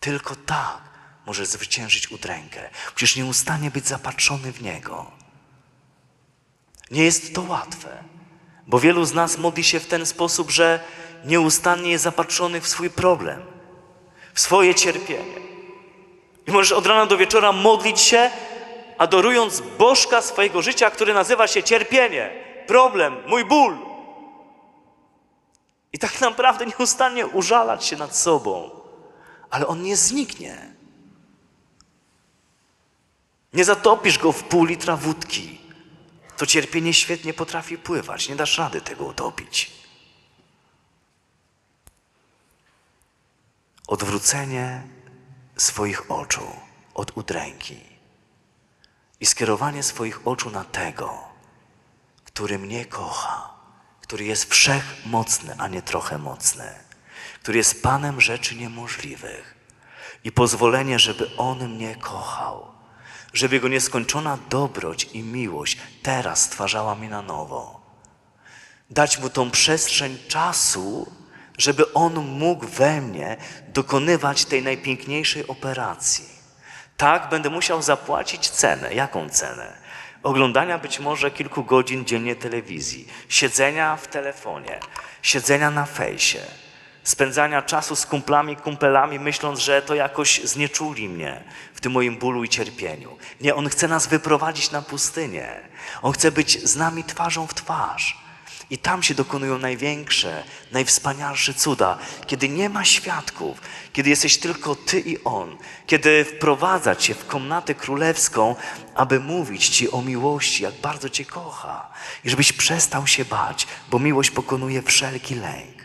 Tylko 0.00 0.36
tak 0.36 0.80
może 1.26 1.46
zwyciężyć 1.46 2.10
udrękę. 2.10 2.70
Musisz 2.92 3.16
nieustannie 3.16 3.70
być 3.70 3.86
zapatrzony 3.86 4.52
w 4.52 4.62
Niego. 4.62 5.10
Nie 6.90 7.04
jest 7.04 7.34
to 7.34 7.42
łatwe, 7.42 8.04
bo 8.66 8.80
wielu 8.80 9.04
z 9.04 9.14
nas 9.14 9.38
modli 9.38 9.64
się 9.64 9.80
w 9.80 9.86
ten 9.86 10.06
sposób, 10.06 10.50
że 10.50 10.84
nieustannie 11.24 11.90
jest 11.90 12.04
zapatrzony 12.04 12.60
w 12.60 12.68
swój 12.68 12.90
problem, 12.90 13.42
w 14.34 14.40
swoje 14.40 14.74
cierpienie. 14.74 15.43
I 16.46 16.52
możesz 16.52 16.72
od 16.72 16.86
rana 16.86 17.06
do 17.06 17.16
wieczora 17.16 17.52
modlić 17.52 18.00
się, 18.00 18.30
adorując 18.98 19.62
Bożka 19.78 20.22
swojego 20.22 20.62
życia, 20.62 20.90
który 20.90 21.14
nazywa 21.14 21.46
się 21.46 21.62
cierpienie, 21.62 22.30
problem, 22.66 23.16
mój 23.26 23.44
ból. 23.44 23.78
I 25.92 25.98
tak 25.98 26.20
naprawdę 26.20 26.66
nieustannie 26.66 27.26
użalać 27.26 27.84
się 27.84 27.96
nad 27.96 28.16
sobą, 28.16 28.70
ale 29.50 29.66
on 29.66 29.82
nie 29.82 29.96
zniknie. 29.96 30.74
Nie 33.52 33.64
zatopisz 33.64 34.18
go 34.18 34.32
w 34.32 34.42
pół 34.42 34.64
litra 34.64 34.96
wódki. 34.96 35.60
To 36.36 36.46
cierpienie 36.46 36.94
świetnie 36.94 37.34
potrafi 37.34 37.78
pływać, 37.78 38.28
nie 38.28 38.36
dasz 38.36 38.58
rady 38.58 38.80
tego 38.80 39.04
utopić. 39.04 39.70
Odwrócenie 43.86 44.82
swoich 45.56 46.10
oczu 46.10 46.46
od 46.94 47.16
udręki 47.16 47.80
i 49.20 49.26
skierowanie 49.26 49.82
swoich 49.82 50.26
oczu 50.26 50.50
na 50.50 50.64
tego, 50.64 51.18
który 52.24 52.58
mnie 52.58 52.84
kocha, 52.84 53.50
który 54.00 54.24
jest 54.24 54.50
wszechmocny, 54.50 55.54
a 55.58 55.68
nie 55.68 55.82
trochę 55.82 56.18
mocny, 56.18 56.74
który 57.42 57.58
jest 57.58 57.82
Panem 57.82 58.20
rzeczy 58.20 58.54
niemożliwych 58.54 59.54
i 60.24 60.32
pozwolenie, 60.32 60.98
żeby 60.98 61.36
On 61.36 61.68
mnie 61.68 61.96
kochał, 61.96 62.66
żeby 63.32 63.54
Jego 63.56 63.68
nieskończona 63.68 64.38
dobroć 64.50 65.04
i 65.04 65.22
miłość 65.22 65.78
teraz 66.02 66.42
stwarzała 66.42 66.94
mnie 66.94 67.08
na 67.08 67.22
nowo. 67.22 67.80
Dać 68.90 69.18
Mu 69.18 69.30
tą 69.30 69.50
przestrzeń 69.50 70.18
czasu, 70.28 71.12
żeby 71.58 71.92
On 71.92 72.14
mógł 72.14 72.66
we 72.66 73.00
mnie 73.00 73.36
dokonywać 73.68 74.44
tej 74.44 74.62
najpiękniejszej 74.62 75.46
operacji. 75.46 76.24
Tak, 76.96 77.28
będę 77.28 77.50
musiał 77.50 77.82
zapłacić 77.82 78.50
cenę. 78.50 78.94
Jaką 78.94 79.28
cenę? 79.28 79.72
Oglądania 80.22 80.78
być 80.78 81.00
może 81.00 81.30
kilku 81.30 81.64
godzin 81.64 82.04
dziennie 82.04 82.36
telewizji, 82.36 83.08
siedzenia 83.28 83.96
w 83.96 84.06
telefonie, 84.06 84.80
siedzenia 85.22 85.70
na 85.70 85.86
fejsie, 85.86 86.40
spędzania 87.02 87.62
czasu 87.62 87.96
z 87.96 88.06
kumplami, 88.06 88.56
kumpelami, 88.56 89.18
myśląc, 89.18 89.60
że 89.60 89.82
to 89.82 89.94
jakoś 89.94 90.40
znieczuli 90.44 91.08
mnie 91.08 91.44
w 91.74 91.80
tym 91.80 91.92
moim 91.92 92.16
bólu 92.16 92.44
i 92.44 92.48
cierpieniu. 92.48 93.16
Nie, 93.40 93.54
On 93.54 93.68
chce 93.68 93.88
nas 93.88 94.06
wyprowadzić 94.06 94.70
na 94.70 94.82
pustynię. 94.82 95.60
On 96.02 96.12
chce 96.12 96.32
być 96.32 96.68
z 96.68 96.76
nami 96.76 97.04
twarzą 97.04 97.46
w 97.46 97.54
twarz. 97.54 98.23
I 98.70 98.78
tam 98.78 99.02
się 99.02 99.14
dokonują 99.14 99.58
największe, 99.58 100.44
najwspanialsze 100.72 101.54
cuda, 101.54 101.98
kiedy 102.26 102.48
nie 102.48 102.68
ma 102.68 102.84
świadków, 102.84 103.60
kiedy 103.92 104.10
jesteś 104.10 104.38
tylko 104.38 104.74
Ty 104.74 105.00
i 105.00 105.24
On, 105.24 105.56
kiedy 105.86 106.24
wprowadza 106.24 106.96
Cię 106.96 107.14
w 107.14 107.26
komnatę 107.26 107.74
królewską, 107.74 108.56
aby 108.94 109.20
mówić 109.20 109.68
Ci 109.68 109.90
o 109.90 110.02
miłości, 110.02 110.62
jak 110.62 110.74
bardzo 110.74 111.08
Cię 111.08 111.24
kocha. 111.24 111.90
I 112.24 112.30
żebyś 112.30 112.52
przestał 112.52 113.06
się 113.06 113.24
bać, 113.24 113.66
bo 113.90 113.98
miłość 113.98 114.30
pokonuje 114.30 114.82
wszelki 114.82 115.34
lęk. 115.34 115.84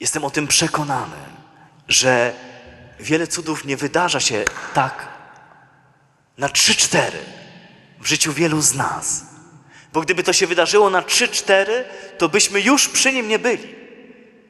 Jestem 0.00 0.24
o 0.24 0.30
tym 0.30 0.46
przekonany, 0.46 1.16
że 1.88 2.34
wiele 3.00 3.26
cudów 3.26 3.64
nie 3.64 3.76
wydarza 3.76 4.20
się 4.20 4.44
tak 4.74 5.14
Na 6.38 6.48
trzy, 6.48 6.74
cztery 6.74 7.43
w 8.04 8.06
życiu 8.06 8.32
wielu 8.32 8.60
z 8.60 8.74
nas. 8.74 9.24
Bo 9.92 10.00
gdyby 10.00 10.22
to 10.22 10.32
się 10.32 10.46
wydarzyło 10.46 10.90
na 10.90 11.02
trzy, 11.02 11.28
cztery, 11.28 11.84
to 12.18 12.28
byśmy 12.28 12.60
już 12.60 12.88
przy 12.88 13.12
nim 13.12 13.28
nie 13.28 13.38
byli. 13.38 13.74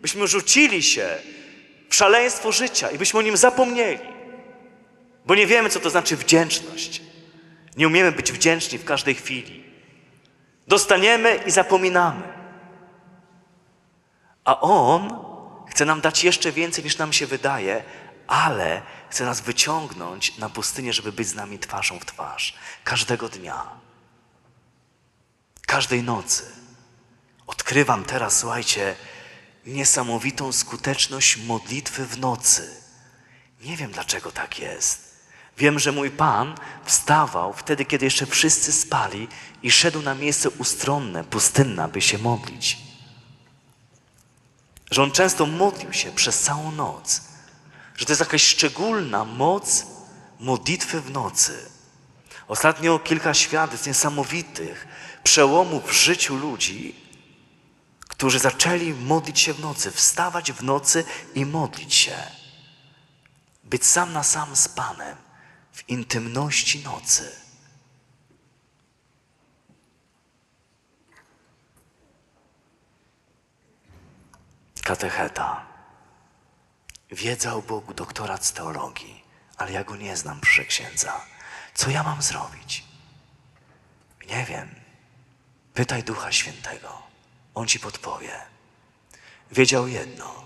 Byśmy 0.00 0.26
rzucili 0.26 0.82
się 0.82 1.09
w 1.90 1.94
szaleństwo 1.94 2.52
życia 2.52 2.90
i 2.90 2.98
byśmy 2.98 3.18
o 3.18 3.22
nim 3.22 3.36
zapomnieli. 3.36 3.98
Bo 5.26 5.34
nie 5.34 5.46
wiemy, 5.46 5.70
co 5.70 5.80
to 5.80 5.90
znaczy 5.90 6.16
wdzięczność. 6.16 7.02
Nie 7.76 7.86
umiemy 7.86 8.12
być 8.12 8.32
wdzięczni 8.32 8.78
w 8.78 8.84
każdej 8.84 9.14
chwili. 9.14 9.64
Dostaniemy 10.68 11.40
i 11.46 11.50
zapominamy. 11.50 12.22
A 14.44 14.61
On 14.61 15.18
chce 15.70 15.84
nam 15.84 16.00
dać 16.00 16.24
jeszcze 16.24 16.52
więcej 16.52 16.84
niż 16.84 16.98
nam 16.98 17.12
się 17.12 17.26
wydaje, 17.26 17.82
ale 18.26 18.82
chce 19.14 19.24
nas 19.24 19.40
wyciągnąć 19.40 20.38
na 20.38 20.48
pustynię, 20.48 20.92
żeby 20.92 21.12
być 21.12 21.28
z 21.28 21.34
nami 21.34 21.58
twarzą 21.58 21.98
w 21.98 22.04
twarz. 22.04 22.54
Każdego 22.84 23.28
dnia. 23.28 23.66
Każdej 25.66 26.02
nocy. 26.02 26.44
Odkrywam 27.46 28.04
teraz, 28.04 28.38
słuchajcie, 28.38 28.96
niesamowitą 29.66 30.52
skuteczność 30.52 31.36
modlitwy 31.36 32.06
w 32.06 32.18
nocy. 32.18 32.80
Nie 33.60 33.76
wiem 33.76 33.92
dlaczego 33.92 34.32
tak 34.32 34.58
jest. 34.58 35.14
Wiem, 35.58 35.78
że 35.78 35.92
mój 35.92 36.10
Pan 36.10 36.54
wstawał 36.84 37.52
wtedy, 37.52 37.84
kiedy 37.84 38.04
jeszcze 38.04 38.26
wszyscy 38.26 38.72
spali 38.72 39.28
i 39.62 39.70
szedł 39.70 40.02
na 40.02 40.14
miejsce 40.14 40.50
ustronne, 40.50 41.24
pustynne, 41.24 41.88
by 41.88 42.00
się 42.00 42.18
modlić. 42.18 42.78
Że 44.90 45.02
On 45.02 45.10
często 45.10 45.46
modlił 45.46 45.92
się 45.92 46.12
przez 46.12 46.40
całą 46.40 46.70
noc. 46.70 47.34
Że 47.97 48.07
to 48.07 48.12
jest 48.12 48.20
jakaś 48.20 48.42
szczególna 48.42 49.24
moc 49.24 49.86
modlitwy 50.40 51.01
w 51.01 51.11
nocy. 51.11 51.70
Ostatnio 52.49 52.99
kilka 52.99 53.34
świadectw 53.34 53.86
niesamowitych 53.86 54.86
przełomów 55.22 55.84
w 55.84 55.92
życiu 55.92 56.36
ludzi, 56.36 56.97
którzy 58.09 58.38
zaczęli 58.38 58.95
modlić 58.95 59.40
się 59.40 59.53
w 59.55 59.61
nocy, 59.61 59.90
wstawać 59.90 60.53
w 60.53 60.62
nocy 60.62 61.05
i 61.34 61.47
modlić 61.47 61.95
się. 61.95 62.16
Być 63.64 63.86
sam 63.86 64.12
na 64.12 64.22
sam 64.22 64.57
z 64.57 64.68
Panem 64.68 65.16
w 65.72 65.88
intymności 65.88 66.84
nocy. 66.84 67.32
Katecheta. 74.82 75.73
Wiedza 77.14 77.54
o 77.54 77.62
Bogu, 77.62 77.94
doktorat 77.94 78.44
z 78.44 78.52
teologii, 78.52 79.24
ale 79.56 79.72
ja 79.72 79.84
go 79.84 79.96
nie 79.96 80.16
znam, 80.16 80.40
proszę 80.40 80.64
księdza. 80.64 81.20
Co 81.74 81.90
ja 81.90 82.02
mam 82.02 82.22
zrobić? 82.22 82.84
Nie 84.28 84.44
wiem. 84.48 84.74
Pytaj 85.74 86.04
Ducha 86.04 86.32
Świętego. 86.32 87.02
On 87.54 87.66
ci 87.66 87.80
podpowie. 87.80 88.30
Wiedział 89.52 89.88
jedno, 89.88 90.44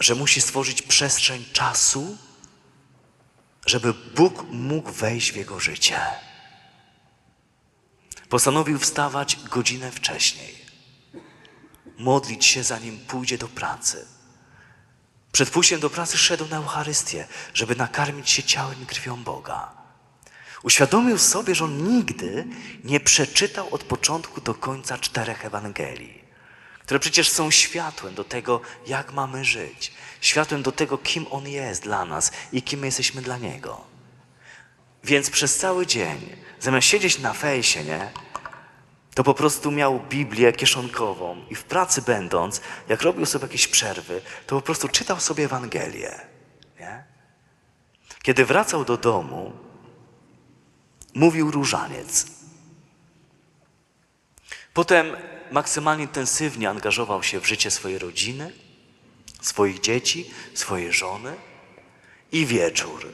że 0.00 0.14
musi 0.14 0.40
stworzyć 0.40 0.82
przestrzeń 0.82 1.44
czasu, 1.52 2.18
żeby 3.66 3.94
Bóg 3.94 4.42
mógł 4.50 4.90
wejść 4.90 5.32
w 5.32 5.36
jego 5.36 5.60
życie. 5.60 6.00
Postanowił 8.28 8.78
wstawać 8.78 9.36
godzinę 9.36 9.92
wcześniej, 9.92 10.64
modlić 11.98 12.46
się, 12.46 12.62
zanim 12.62 12.98
pójdzie 12.98 13.38
do 13.38 13.48
pracy. 13.48 14.15
Przed 15.36 15.50
pójściem 15.50 15.80
do 15.80 15.90
pracy 15.90 16.18
szedł 16.18 16.48
na 16.48 16.56
Eucharystię, 16.56 17.26
żeby 17.54 17.76
nakarmić 17.76 18.30
się 18.30 18.42
ciałem 18.42 18.82
i 18.82 18.86
krwią 18.86 19.24
Boga. 19.24 19.70
Uświadomił 20.62 21.18
sobie, 21.18 21.54
że 21.54 21.64
on 21.64 21.96
nigdy 21.96 22.46
nie 22.84 23.00
przeczytał 23.00 23.74
od 23.74 23.84
początku 23.84 24.40
do 24.40 24.54
końca 24.54 24.98
czterech 24.98 25.44
Ewangelii, 25.44 26.24
które 26.80 27.00
przecież 27.00 27.28
są 27.28 27.50
światłem 27.50 28.14
do 28.14 28.24
tego, 28.24 28.60
jak 28.86 29.12
mamy 29.12 29.44
żyć, 29.44 29.92
światłem 30.20 30.62
do 30.62 30.72
tego, 30.72 30.98
kim 30.98 31.26
on 31.30 31.48
jest 31.48 31.82
dla 31.82 32.04
nas 32.04 32.32
i 32.52 32.62
kim 32.62 32.80
my 32.80 32.86
jesteśmy 32.86 33.22
dla 33.22 33.38
niego. 33.38 33.84
Więc 35.04 35.30
przez 35.30 35.56
cały 35.56 35.86
dzień, 35.86 36.36
zamiast 36.60 36.86
siedzieć 36.86 37.18
na 37.18 37.32
fejsie, 37.32 37.84
nie, 37.84 38.10
to 39.16 39.24
po 39.24 39.34
prostu 39.34 39.70
miał 39.70 40.00
Biblię 40.00 40.52
kieszonkową 40.52 41.44
i 41.50 41.54
w 41.54 41.64
pracy 41.64 42.02
będąc, 42.02 42.60
jak 42.88 43.02
robił 43.02 43.26
sobie 43.26 43.46
jakieś 43.46 43.68
przerwy, 43.68 44.20
to 44.46 44.56
po 44.56 44.62
prostu 44.62 44.88
czytał 44.88 45.20
sobie 45.20 45.44
Ewangelię. 45.44 46.20
Nie? 46.80 47.04
Kiedy 48.22 48.44
wracał 48.44 48.84
do 48.84 48.96
domu, 48.96 49.52
mówił 51.14 51.50
różaniec. 51.50 52.26
Potem 54.74 55.06
maksymalnie 55.50 56.02
intensywnie 56.04 56.70
angażował 56.70 57.22
się 57.22 57.40
w 57.40 57.46
życie 57.46 57.70
swojej 57.70 57.98
rodziny, 57.98 58.52
swoich 59.40 59.80
dzieci, 59.80 60.30
swojej 60.54 60.92
żony 60.92 61.34
i 62.32 62.46
wieczór. 62.46 63.12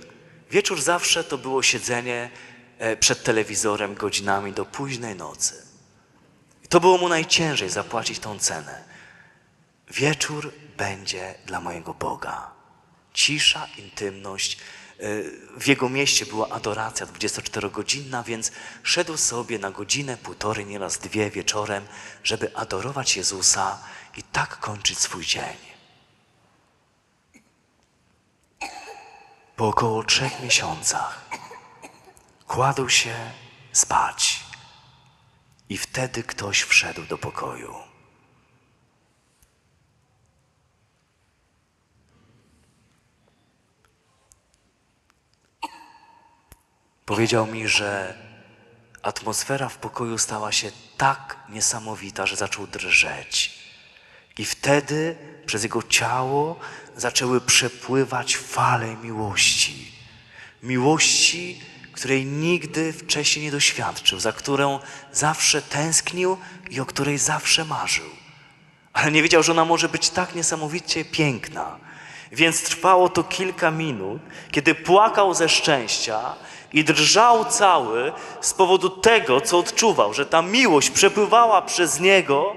Wieczór 0.51 0.81
zawsze 0.81 1.25
to 1.25 1.39
było 1.39 1.63
siedzenie 1.63 2.31
e, 2.79 2.97
przed 2.97 3.25
telewizorem 3.25 3.95
godzinami 3.95 4.53
do 4.53 4.65
późnej 4.65 5.17
nocy. 5.17 5.62
To 6.73 6.81
było 6.81 6.99
mu 6.99 7.09
najciężej 7.09 7.71
zapłacić 7.71 8.19
tą 8.19 8.39
cenę. 8.39 8.85
Wieczór 9.91 10.53
będzie 10.77 11.35
dla 11.47 11.61
mojego 11.61 11.95
Boga. 11.95 12.51
Cisza, 13.13 13.67
intymność. 13.79 14.59
Y, 15.01 15.39
W 15.57 15.67
jego 15.67 15.89
mieście 15.89 16.27
była 16.27 16.49
adoracja 16.49 17.07
24-godzinna, 17.07 18.25
więc 18.25 18.53
szedł 18.83 19.17
sobie 19.17 19.59
na 19.59 19.71
godzinę, 19.71 20.17
półtorej, 20.17 20.67
nieraz 20.67 20.99
dwie 20.99 21.31
wieczorem, 21.31 21.87
żeby 22.25 22.57
adorować 22.57 23.17
Jezusa 23.17 23.79
i 24.17 24.23
tak 24.23 24.59
kończyć 24.61 24.99
swój 24.99 25.27
dzień. 25.27 25.57
Po 29.57 29.69
około 29.69 30.05
trzech 30.05 30.43
miesiącach 30.43 31.25
kładł 32.47 32.89
się 32.89 33.15
spać 33.73 34.52
i 35.73 35.77
wtedy 35.77 36.23
ktoś 36.23 36.61
wszedł 36.61 37.03
do 37.03 37.19
pokoju. 37.19 37.75
Powiedział 47.07 47.47
mi, 47.47 47.69
że 47.69 48.19
atmosfera 49.03 49.69
w 49.69 49.79
pokoju 49.79 50.19
stała 50.19 50.53
się 50.53 50.73
tak 50.97 51.37
niesamowita, 51.49 52.27
że 52.27 52.37
zaczął 52.37 52.67
drżeć. 52.67 53.59
I 54.39 54.45
wtedy 54.45 55.17
przez 55.47 55.63
jego 55.63 55.83
ciało 55.83 56.61
zaczęły 56.97 57.41
przepływać 57.41 58.37
fale 58.37 58.97
miłości. 58.97 59.93
Miłości, 60.63 61.61
której 62.03 62.27
nigdy 62.27 62.93
wcześniej 62.93 63.45
nie 63.45 63.51
doświadczył, 63.51 64.21
za 64.21 64.33
którą 64.33 64.79
zawsze 65.13 65.63
tęsknił 65.63 66.37
i 66.71 66.81
o 66.81 66.87
której 66.87 67.19
zawsze 67.19 67.65
marzył. 67.65 68.11
Ale 68.93 69.13
nie 69.13 69.23
wiedział, 69.23 69.43
że 69.43 69.53
ona 69.53 69.65
może 69.65 69.89
być 69.89 70.11
tak 70.11 70.35
niesamowicie 70.35 71.05
piękna. 71.05 71.79
Więc 72.33 72.63
trwało 72.63 73.09
to 73.09 73.25
kilka 73.25 73.71
minut, 73.71 74.21
kiedy 74.51 74.75
płakał 74.75 75.35
ze 75.35 75.49
szczęścia 75.49 76.35
i 76.73 76.85
drżał 76.85 77.45
cały 77.45 78.13
z 78.41 78.53
powodu 78.53 78.91
tego, 78.91 79.41
co 79.41 79.59
odczuwał, 79.59 80.15
że 80.15 80.27
ta 80.27 80.43
miłość 80.43 80.91
przepływała 80.91 81.63
przez 81.63 82.01
niego 82.01 82.57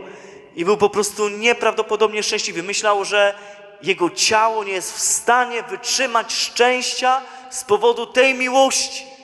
i 0.55 0.65
był 0.65 0.77
po 0.77 0.89
prostu 0.89 1.29
nieprawdopodobnie 1.29 2.23
szczęśliwy. 2.23 2.63
Myślał, 2.63 3.05
że 3.05 3.35
jego 3.83 4.09
ciało 4.09 4.63
nie 4.63 4.73
jest 4.73 4.93
w 4.93 4.99
stanie 4.99 5.63
wytrzymać 5.63 6.33
szczęścia 6.33 7.21
z 7.49 7.63
powodu 7.63 8.05
tej 8.05 8.33
miłości. 8.33 9.14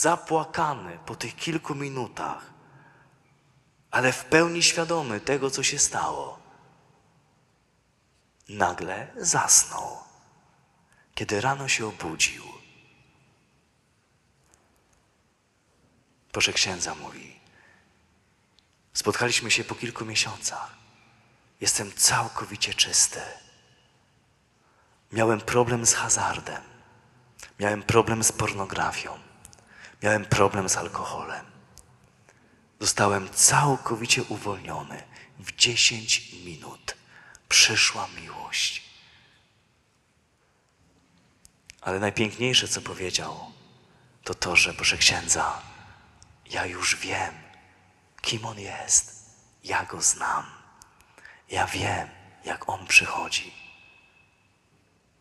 Zapłakany 0.00 0.98
po 1.06 1.16
tych 1.16 1.36
kilku 1.36 1.74
minutach, 1.74 2.50
ale 3.90 4.12
w 4.12 4.24
pełni 4.24 4.62
świadomy 4.62 5.20
tego, 5.20 5.50
co 5.50 5.62
się 5.62 5.78
stało, 5.78 6.38
nagle 8.48 9.12
zasnął, 9.16 9.98
kiedy 11.14 11.40
rano 11.40 11.68
się 11.68 11.86
obudził. 11.86 12.44
Proszę 16.32 16.52
księdza 16.52 16.94
mówi, 16.94 17.40
spotkaliśmy 18.92 19.50
się 19.50 19.64
po 19.64 19.74
kilku 19.74 20.04
miesiącach. 20.04 20.74
Jestem 21.60 21.92
całkowicie 21.92 22.74
czysty. 22.74 23.20
Miałem 25.12 25.40
problem 25.40 25.86
z 25.86 25.94
hazardem. 25.94 26.62
Miałem 27.60 27.82
problem 27.82 28.24
z 28.24 28.32
pornografią. 28.32 29.25
Miałem 30.02 30.24
problem 30.24 30.68
z 30.68 30.76
alkoholem. 30.76 31.46
Zostałem 32.80 33.30
całkowicie 33.30 34.22
uwolniony. 34.22 35.02
W 35.38 35.56
10 35.56 36.32
minut 36.44 36.96
przyszła 37.48 38.08
miłość. 38.20 38.82
Ale 41.80 41.98
najpiękniejsze, 41.98 42.68
co 42.68 42.80
powiedział, 42.80 43.52
to 44.24 44.34
to, 44.34 44.56
że 44.56 44.74
proszę 44.74 44.96
księdza, 44.96 45.62
ja 46.50 46.66
już 46.66 46.96
wiem, 46.96 47.34
kim 48.22 48.46
on 48.46 48.58
jest. 48.58 49.26
Ja 49.64 49.84
go 49.84 50.02
znam. 50.02 50.44
Ja 51.50 51.66
wiem, 51.66 52.08
jak 52.44 52.68
on 52.68 52.86
przychodzi. 52.86 53.54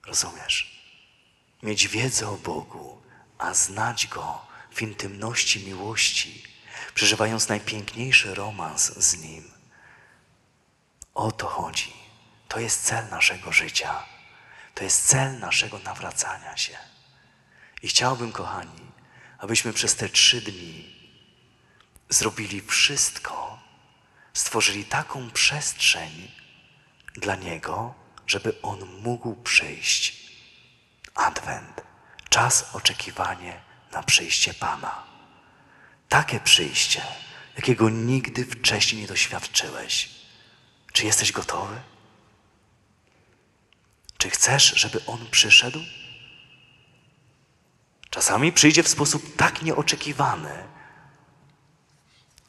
Rozumiesz? 0.05 0.82
Mieć 1.63 1.88
wiedzę 1.88 2.30
o 2.30 2.38
Bogu, 2.38 3.01
a 3.38 3.53
znać 3.53 4.07
go 4.07 4.45
w 4.76 4.82
intymności 4.82 5.65
miłości, 5.65 6.43
przeżywając 6.95 7.49
najpiękniejszy 7.49 8.36
romans 8.36 8.97
z 8.97 9.17
nim. 9.17 9.51
O 11.13 11.32
to 11.32 11.47
chodzi. 11.47 11.93
To 12.47 12.59
jest 12.59 12.84
cel 12.84 13.09
naszego 13.09 13.51
życia. 13.51 14.03
To 14.73 14.84
jest 14.84 15.07
cel 15.07 15.39
naszego 15.39 15.80
nawracania 15.80 16.57
się. 16.57 16.78
I 17.82 17.88
chciałbym, 17.88 18.32
kochani, 18.32 18.91
abyśmy 19.38 19.73
przez 19.73 19.95
te 19.95 20.09
trzy 20.09 20.41
dni 20.41 20.95
zrobili 22.09 22.61
wszystko, 22.61 23.59
stworzyli 24.34 24.86
taką 24.86 25.32
przestrzeń 25.32 26.32
dla 27.13 27.36
Niego, 27.36 27.93
żeby 28.28 28.61
On 28.61 28.86
mógł 29.01 29.36
przyjść. 29.36 30.32
Adwent, 31.15 31.82
czas 32.30 32.76
oczekiwania 32.76 33.64
na 33.96 34.04
przyjście 34.04 34.54
Pana. 34.54 35.04
Takie 36.10 36.39
przyjście, 36.39 37.02
jakiego 37.56 37.89
nigdy 37.89 38.46
wcześniej 38.46 39.02
nie 39.02 39.08
doświadczyłeś. 39.08 40.10
Czy 40.93 41.06
jesteś 41.06 41.32
gotowy? 41.32 41.82
Czy 44.18 44.30
chcesz, 44.30 44.74
żeby 44.76 45.06
On 45.06 45.28
przyszedł? 45.32 45.80
Czasami 48.10 48.52
przyjdzie 48.52 48.84
w 48.84 48.88
sposób 48.88 49.36
tak 49.36 49.62
nieoczekiwany. 49.62 50.68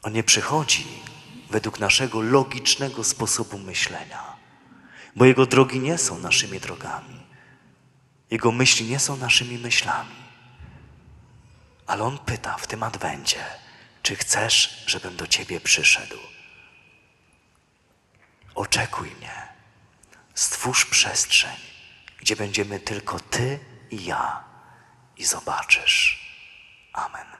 On 0.02 0.12
nie 0.12 0.24
przychodzi 0.24 0.86
według 1.50 1.80
naszego 1.80 2.20
logicznego 2.20 3.04
sposobu 3.04 3.58
myślenia, 3.58 4.36
bo 5.16 5.24
Jego 5.24 5.46
drogi 5.46 5.80
nie 5.80 5.98
są 5.98 6.18
naszymi 6.18 6.60
drogami. 6.60 7.26
Jego 8.30 8.52
myśli 8.52 8.86
nie 8.86 8.98
są 8.98 9.16
naszymi 9.16 9.58
myślami. 9.58 10.25
Ale 11.86 12.04
On 12.04 12.18
pyta 12.18 12.56
w 12.56 12.66
tym 12.66 12.82
adwencie, 12.82 13.44
czy 14.02 14.16
chcesz, 14.16 14.84
żebym 14.86 15.16
do 15.16 15.26
Ciebie 15.26 15.60
przyszedł? 15.60 16.18
Oczekuj 18.54 19.10
mnie. 19.10 19.48
Stwórz 20.34 20.86
przestrzeń, 20.86 21.56
gdzie 22.18 22.36
będziemy 22.36 22.80
tylko 22.80 23.20
Ty 23.20 23.58
i 23.90 24.04
ja 24.04 24.44
i 25.16 25.24
zobaczysz. 25.24 26.26
Amen. 26.92 27.35